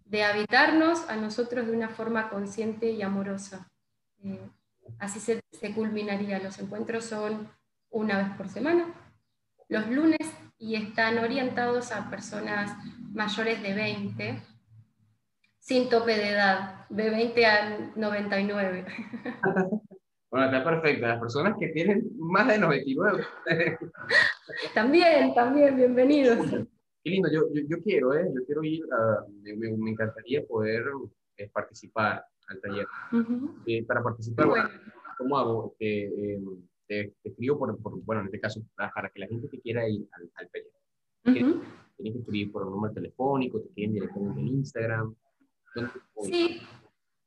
[0.05, 3.71] de habitarnos a nosotros de una forma consciente y amorosa.
[4.23, 4.51] Eh,
[4.99, 6.39] Así se, se culminaría.
[6.39, 7.49] Los encuentros son
[7.91, 8.95] una vez por semana,
[9.69, 10.19] los lunes,
[10.59, 12.77] y están orientados a personas
[13.13, 14.43] mayores de 20,
[15.61, 18.87] sin tope de edad, de 20 a 99.
[20.31, 21.07] Bueno, está perfecto.
[21.07, 23.25] Las personas que tienen más de 99.
[24.75, 26.39] también, también, bienvenidos.
[27.03, 28.29] Qué lindo, yo, yo, yo quiero, ¿eh?
[28.35, 30.85] Yo quiero ir, a, me, me encantaría poder
[31.37, 32.87] eh, participar al taller.
[33.67, 34.69] eh, para participar, bueno.
[35.17, 35.77] ¿cómo hago?
[35.79, 36.39] Eh,
[36.87, 39.87] te, te, escribo por, por, bueno, en este caso, para que la gente que quiera
[39.89, 40.73] ir al, al taller.
[41.25, 41.63] Uh -huh.
[41.97, 45.15] Tienes que escribir por un número telefónico, te quieren directamente en Instagram.
[46.23, 46.61] Sí,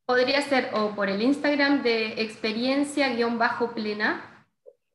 [0.05, 4.45] podría ser o por el Instagram de experiencia-plena,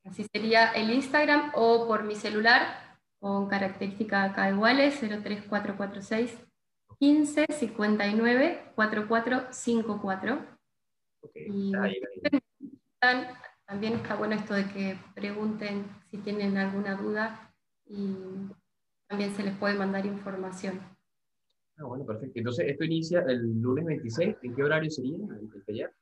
[0.05, 6.46] así sería el Instagram, o por mi celular con características acá iguales, 03446
[6.99, 10.47] 15 59 4454.
[11.23, 12.01] Okay, y ahí,
[13.03, 13.27] ahí.
[13.67, 17.53] también está bueno esto de que pregunten si tienen alguna duda
[17.87, 18.15] y
[19.09, 20.81] también se les puede mandar información.
[21.79, 22.39] Ah, bueno, perfecto.
[22.39, 24.37] Entonces, esto inicia el lunes 26.
[24.43, 25.93] ¿En qué horario sería el taller?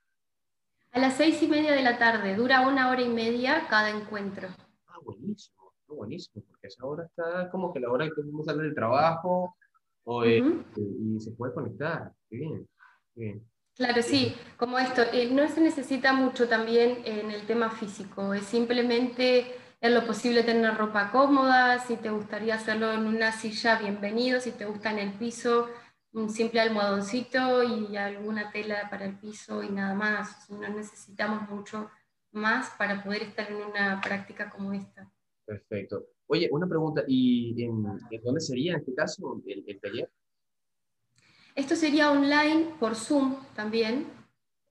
[0.92, 2.36] A las seis y media de la tarde.
[2.36, 4.48] Dura una hora y media cada encuentro.
[4.86, 5.72] Ah, buenísimo.
[5.88, 6.44] buenísimo.
[6.48, 9.56] Porque esa hora está como que la hora que uno sale del trabajo
[10.04, 10.64] o, uh -huh.
[10.76, 12.12] eh, y se puede conectar.
[12.28, 12.68] Qué bien.
[13.14, 13.50] Qué bien.
[13.76, 18.44] Claro, sí, como esto, eh, no se necesita mucho también en el tema físico, es
[18.44, 24.40] simplemente en lo posible tener ropa cómoda, si te gustaría hacerlo en una silla, bienvenido,
[24.40, 25.68] si te gusta en el piso,
[26.12, 31.90] un simple almohadoncito y alguna tela para el piso y nada más, no necesitamos mucho
[32.30, 35.10] más para poder estar en una práctica como esta.
[35.44, 36.06] Perfecto.
[36.26, 40.10] Oye, una pregunta, ¿y en, en dónde sería en este caso el, el taller?
[41.54, 44.06] Esto sería online por Zoom también.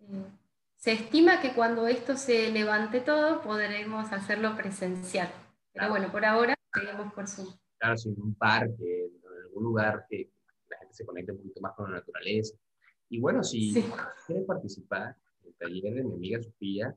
[0.01, 0.25] Eh,
[0.75, 5.29] se estima que cuando esto se levante todo podremos hacerlo presencial.
[5.71, 5.91] Pero claro.
[5.91, 7.47] bueno, por ahora seguimos por Zoom.
[7.77, 10.29] Claro, si en un parque, en algún lugar que
[10.69, 12.55] la gente se conecte un poquito más con la naturaleza.
[13.09, 13.85] Y bueno, si sí.
[14.27, 16.93] quiere participar el taller de mi amiga Sofía,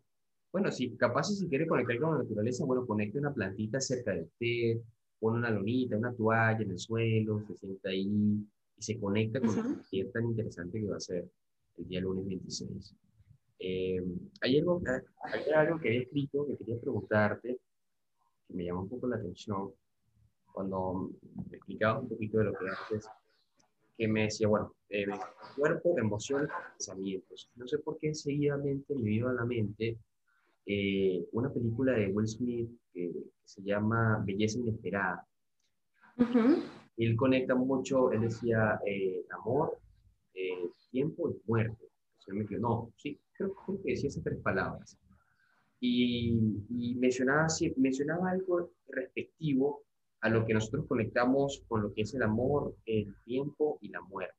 [0.52, 4.22] bueno, si capaz si quiere conectar con la naturaleza, bueno, conecte una plantita cerca de
[4.22, 4.80] usted,
[5.18, 8.06] pone una lonita, una toalla en el suelo, se sienta ahí,
[8.78, 9.84] y se conecta con uh -huh.
[9.92, 11.28] el tan interesante que va a ser
[11.78, 12.94] el día lunes 26.
[13.58, 14.02] Eh,
[14.42, 14.82] hay, algo,
[15.22, 17.58] hay algo que he escrito que quería preguntarte,
[18.46, 19.72] que me llamó un poco la atención,
[20.52, 21.10] cuando
[21.50, 23.08] me explicabas un poquito de lo que haces,
[23.96, 25.06] que me decía, bueno, eh,
[25.56, 27.50] cuerpo, emociones, pensamientos.
[27.56, 29.98] No sé por qué seguidamente me vino a la mente
[30.66, 33.12] eh, una película de Will Smith que,
[33.44, 35.24] se llama Belleza Inesperada.
[36.18, 36.62] Uh -huh
[36.96, 39.78] él conecta mucho, él decía eh, amor,
[40.34, 41.88] eh, tiempo y muerte.
[42.28, 44.98] O me quedo, no, sí, creo, creo, que decía esas tres palabras.
[45.78, 46.34] Y,
[46.70, 47.46] y mencionaba,
[47.76, 49.82] mencionaba algo respectivo
[50.22, 54.00] a lo que nosotros conectamos con lo que es el amor, el tiempo y la
[54.00, 54.34] muerte.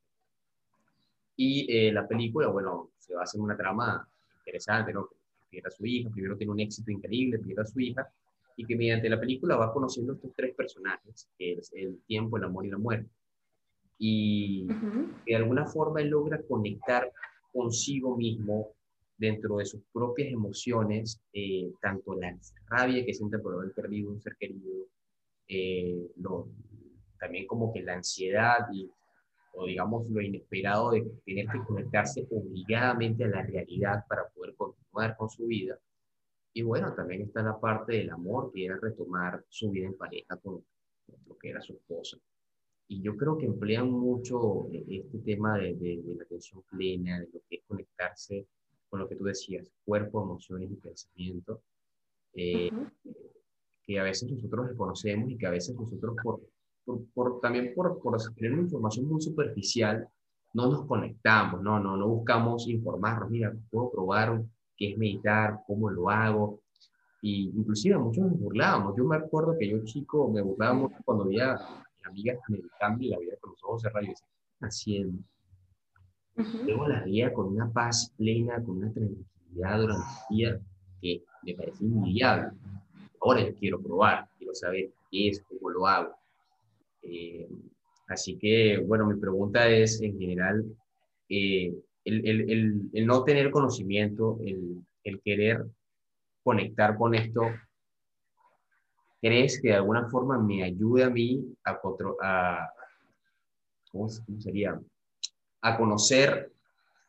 [1.36, 4.10] Y eh, la película, bueno, se basa en una trama
[4.40, 5.10] interesante, ¿no?
[5.50, 8.08] Pierde a su hija, primero tiene un éxito increíble, pierde a su hija,
[8.56, 12.44] y que mediante la película va conociendo estos tres personajes, que es el tiempo, el
[12.44, 13.10] amor y la muerte.
[14.00, 15.24] Y uh -huh.
[15.26, 17.12] de alguna forma él logra conectar
[17.52, 18.74] consigo mismo
[19.18, 22.38] dentro de sus propias emociones, eh, tanto la
[22.68, 24.86] rabia que siente por haber perdido un ser querido,
[25.48, 26.50] eh, lo,
[27.20, 28.90] también como que la ansiedad y,
[29.54, 34.54] o digamos lo inesperado de tener que conectarse obligadamente a la realidad para poder
[35.18, 35.80] con su vida,
[36.58, 40.38] y bueno, también está la parte del amor, que era retomar su vida en pareja
[40.38, 40.66] con,
[41.28, 42.18] lo que era su esposa.
[42.88, 47.20] Y yo creo que emplean mucho eh, este tema de, de, de, la atención plena,
[47.20, 48.48] de lo que es conectarse
[48.90, 51.62] con lo que tú decías, cuerpo, emociones y pensamiento,
[52.34, 52.92] eh, uh -huh.
[53.84, 56.42] que a veces nosotros desconocemos y que a veces nosotros, por,
[56.86, 60.10] por, por también por, por tener una información muy superficial,
[60.54, 64.44] no nos conectamos, no, no, no buscamos informarnos, mira, puedo probar
[64.78, 66.62] qué es meditar, cómo lo hago.
[67.22, 68.96] Y inclusive muchos nos burlábamos.
[68.96, 73.04] Yo me acuerdo que yo chico me burlaba mucho cuando veía a mis amigas meditando
[73.04, 74.28] y la vida con los ojos cerrados y decía,
[74.62, 75.20] haciendo?
[76.38, 76.64] Uh -huh.
[76.66, 80.60] Luego la veía con una paz plena, con una tranquilidad durante el día
[81.02, 82.52] que me parecía invidiable.
[83.20, 86.16] Ahora yo quiero probar, quiero saber qué es, cómo lo hago.
[87.02, 87.50] Eh,
[88.08, 90.66] así que, bueno, mi pregunta es, en general,
[91.30, 91.74] eh,
[92.08, 95.66] el, el, el, el, no tener conocimiento, el, querer
[96.44, 97.42] conectar con esto,
[99.22, 101.80] ¿crees que de alguna forma me ayude a mí a,
[102.22, 102.70] a
[103.92, 104.80] ¿cómo sería?
[105.62, 106.52] A conocer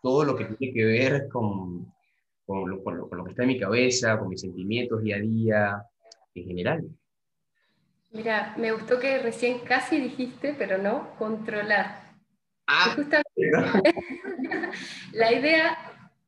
[0.03, 1.93] todo lo que tiene que ver con,
[2.47, 5.83] con lo, con, lo, que está en mi cabeza, con mis sentimientos día a día,
[6.35, 6.89] en general.
[8.11, 12.09] Mira, me gustó que recién casi dijiste, pero no, controlar.
[12.67, 12.95] Ah,
[15.13, 15.79] la idea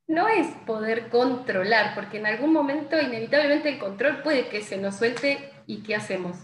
[0.07, 4.97] no es poder controlar, porque en algún momento inevitablemente el control puede que se nos
[4.97, 6.37] suelte y ¿qué hacemos?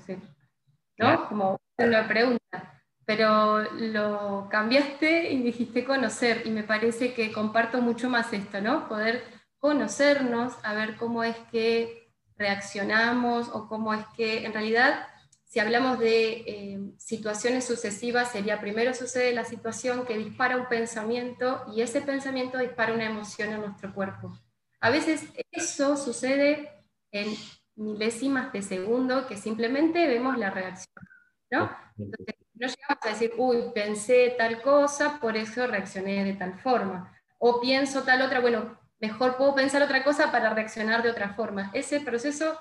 [0.97, 1.27] ¿No?
[1.27, 2.81] Como una pregunta.
[3.05, 8.89] Pero lo cambiaste y dijiste conocer, y me parece que comparto mucho más esto, ¿no?
[8.89, 9.23] Poder
[9.59, 15.07] conocernos, a ver cómo es que reaccionamos o cómo es que en realidad
[15.47, 21.65] si hablamos de eh, situaciones sucesivas, sería primero sucede la situación que dispara un pensamiento
[21.73, 24.37] y ese pensamiento dispara una emoción en nuestro cuerpo.
[24.81, 26.69] A veces eso sucede
[27.11, 27.33] en
[27.75, 31.05] milésimas de segundo que simplemente vemos la reacción,
[31.49, 31.71] ¿no?
[31.97, 37.13] No llegamos a decir, uy, pensé tal cosa, por eso reaccioné de tal forma.
[37.37, 41.71] O pienso tal otra, bueno, mejor puedo pensar otra cosa para reaccionar de otra forma.
[41.73, 42.59] Ese proceso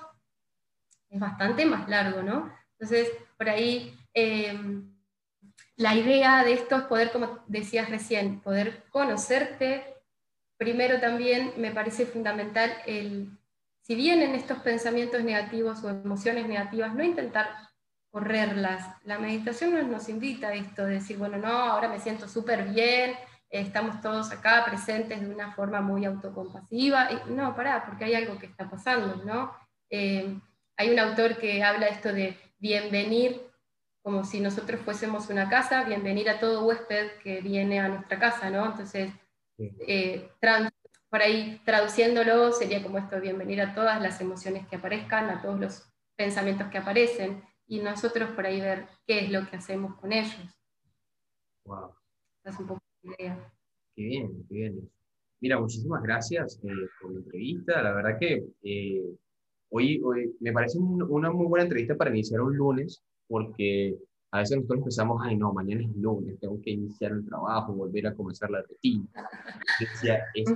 [1.09, 2.53] es bastante más largo, ¿no?
[2.79, 4.93] Entonces, por ahí em,
[5.75, 9.95] la idea de esto es poder, como decías recién, poder conocerte.
[10.57, 13.29] Primero también me parece fundamental el,
[13.81, 17.47] si vienen estos pensamientos negativos o emociones negativas, no intentar
[18.11, 18.83] correrlas.
[19.03, 22.65] La meditación nos, nos invita a esto, de decir, bueno, no, ahora me siento súper
[22.69, 23.15] bien,
[23.49, 27.09] estamos todos acá presentes de una forma muy autocompasiva.
[27.29, 29.55] No, pará, porque hay algo que está pasando, ¿no?
[29.89, 30.41] Em,
[30.75, 33.41] hay un autor que habla esto de bienvenir,
[34.01, 38.49] como si nosotros fuésemos una casa, bienvenir a todo huésped que viene a nuestra casa,
[38.49, 38.65] ¿no?
[38.65, 39.11] Entonces,
[39.57, 40.29] eh,
[41.09, 45.59] por ahí traduciéndolo sería como esto, bienvenir a todas las emociones que aparezcan, a todos
[45.59, 50.13] los pensamientos que aparecen, y nosotros por ahí ver qué es lo que hacemos con
[50.13, 50.37] ellos.
[51.65, 51.93] Wow.
[52.43, 53.53] Es un poco la idea.
[53.93, 54.91] Qué bien, qué bien.
[55.39, 56.69] Mira, muchísimas gracias eh,
[57.01, 57.81] por la entrevista.
[57.81, 59.03] La verdad que eh,
[59.69, 63.97] Hoy, hoy me parece una muy buena entrevista para iniciar un lunes, porque
[64.31, 68.07] a veces nosotros pensamos, ay, no, mañana es lunes, tengo que iniciar el trabajo, volver
[68.07, 69.07] a comenzar la rutina.
[69.79, 70.53] Decía, es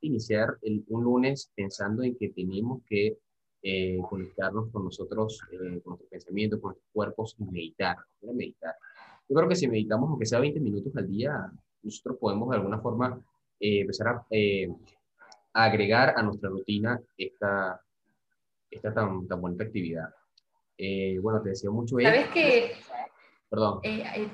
[0.00, 3.18] iniciar el, un lunes pensando en que tenemos que
[3.62, 8.74] eh, conectarnos con nosotros, eh, con nuestros pensamientos, con nuestros cuerpos y meditar, meditar.
[9.28, 11.52] Yo creo que si meditamos, aunque sea 20 minutos al día,
[11.82, 13.20] nosotros podemos de alguna forma
[13.58, 14.26] eh, empezar a,
[15.52, 17.80] a agregar a nuestra rutina esta,
[18.70, 20.08] esta tan, tan bonita actividad.
[20.78, 22.72] Eh, bueno, te deseo mucho ¿Sabes que,
[23.50, 23.80] Perdón.
[23.82, 24.28] Eh,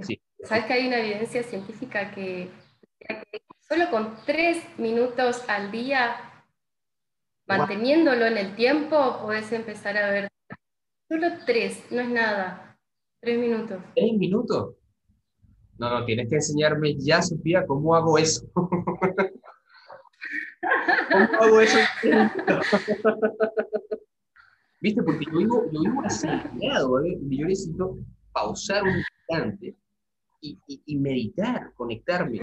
[0.00, 0.20] sí.
[0.42, 2.50] ¿Sabes que hay una evidencia científica que,
[3.60, 6.16] solo con tres minutos al día,
[7.46, 10.28] manteniéndolo en el tiempo, puedes empezar a ver?
[11.08, 12.78] Solo tres, no es nada.
[13.20, 13.78] Tres minutos.
[13.94, 14.74] ¿Tres minutos?
[15.78, 18.50] No, no, tienes que enseñarme ya, Sofía, cómo hago eso.
[21.10, 21.78] ¿Cómo hago eso?
[24.80, 25.02] ¿Viste?
[25.02, 27.18] Porque yo vivo, yo vivo acelerado, ¿eh?
[27.22, 27.98] yo necesito
[28.32, 29.76] pausar un instante
[30.40, 32.40] y, y, meditar, conectarme,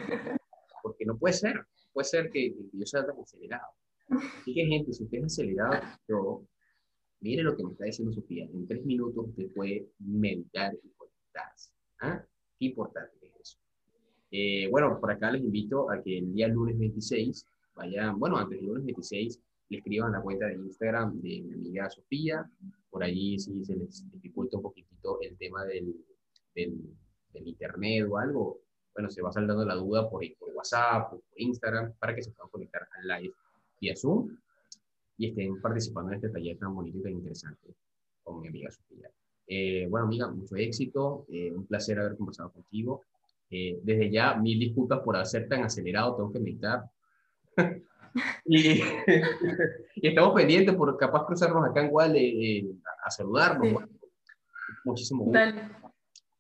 [0.81, 3.71] porque no puede ser, puede ser que, yo sea tan acelerado.
[4.09, 6.43] Así que, gente, si usted es acelerado, yo,
[7.21, 11.71] mire lo que me está diciendo Sofía, en tres minutos usted puede meditar y conectarse.
[12.01, 12.25] ¿Ah?
[12.59, 13.57] Qué importante es eso.
[14.31, 17.45] Eh, bueno, por acá les invito a que el día lunes 26
[17.76, 21.89] vayan, bueno, antes del lunes 26, le escriban la cuenta de Instagram de mi amiga
[21.89, 22.49] Sofía.
[22.89, 25.95] Por allí, si se les dificulta un poquitito el tema del,
[26.53, 26.80] del,
[27.45, 28.59] internet o algo,
[28.93, 32.32] bueno, se va saldando la duda por, por WhatsApp o por Instagram para que se
[32.32, 33.34] puedan conectar al live
[33.82, 34.38] vía Zoom
[35.17, 37.76] y estén participando en este taller tan bonito y tan interesante
[38.24, 39.09] con mi amiga Sofía.
[39.47, 41.26] Eh, bueno, amiga, mucho éxito.
[41.30, 43.01] Eh, un placer haber conversado contigo.
[43.49, 46.15] Eh, desde ya, mil disculpas por hacer tan acelerado.
[46.15, 46.84] Tengo que meditar.
[48.45, 48.82] y,
[49.95, 52.66] estamos pendientes por capaz cruzarnos acá en Guale eh,
[53.06, 53.84] a saludarnos.
[54.84, 55.39] muchísimo gusto.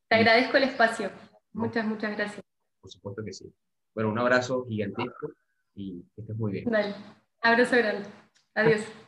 [0.09, 1.09] Te agradezco el espacio.
[1.53, 2.41] Muchas, muchas gracias.
[2.81, 3.53] Por supuesto que sí.
[3.95, 5.31] Bueno, un abrazo gigantesco
[5.75, 6.69] y que estés muy bien.
[6.69, 6.95] Dale.
[7.41, 8.07] Abrazo grande.
[8.55, 8.81] Adiós.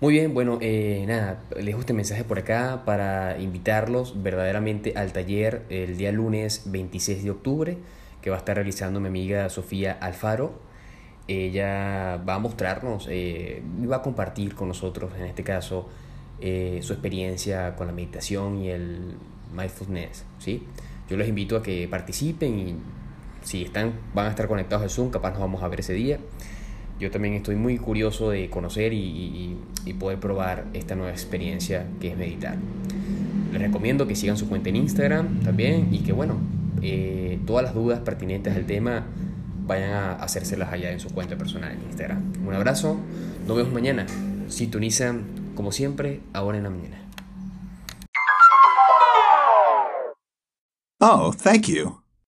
[0.00, 5.12] Muy bien, bueno, eh, nada, les dejo este mensaje por acá para invitarlos verdaderamente al
[5.12, 7.78] taller el día lunes 26 de octubre
[8.22, 10.60] que va a estar realizando mi amiga Sofía Alfaro
[11.28, 15.86] ella va a mostrarnos eh, y va a compartir con nosotros, en este caso,
[16.40, 19.14] eh, su experiencia con la meditación y el
[19.54, 20.24] mindfulness.
[20.38, 20.62] ¿sí?
[21.08, 22.76] Yo les invito a que participen y
[23.42, 26.18] si están, van a estar conectados al Zoom, capaz nos vamos a ver ese día.
[26.98, 29.56] Yo también estoy muy curioso de conocer y,
[29.98, 32.56] poder probar esta nueva experiencia que es meditar.
[33.52, 36.36] Les recomiendo que sigan su cuenta en Instagram también y que bueno,
[36.82, 39.06] eh, todas las dudas pertinentes al tema
[39.68, 42.32] vayan a hacérselas allá en su cuenta personal en Instagram.
[42.44, 42.98] Un abrazo,
[43.46, 44.06] nos vemos mañana.
[44.48, 46.98] Sintonizan, como siempre, ahora en la mañana.
[51.00, 52.07] Oh, thank you.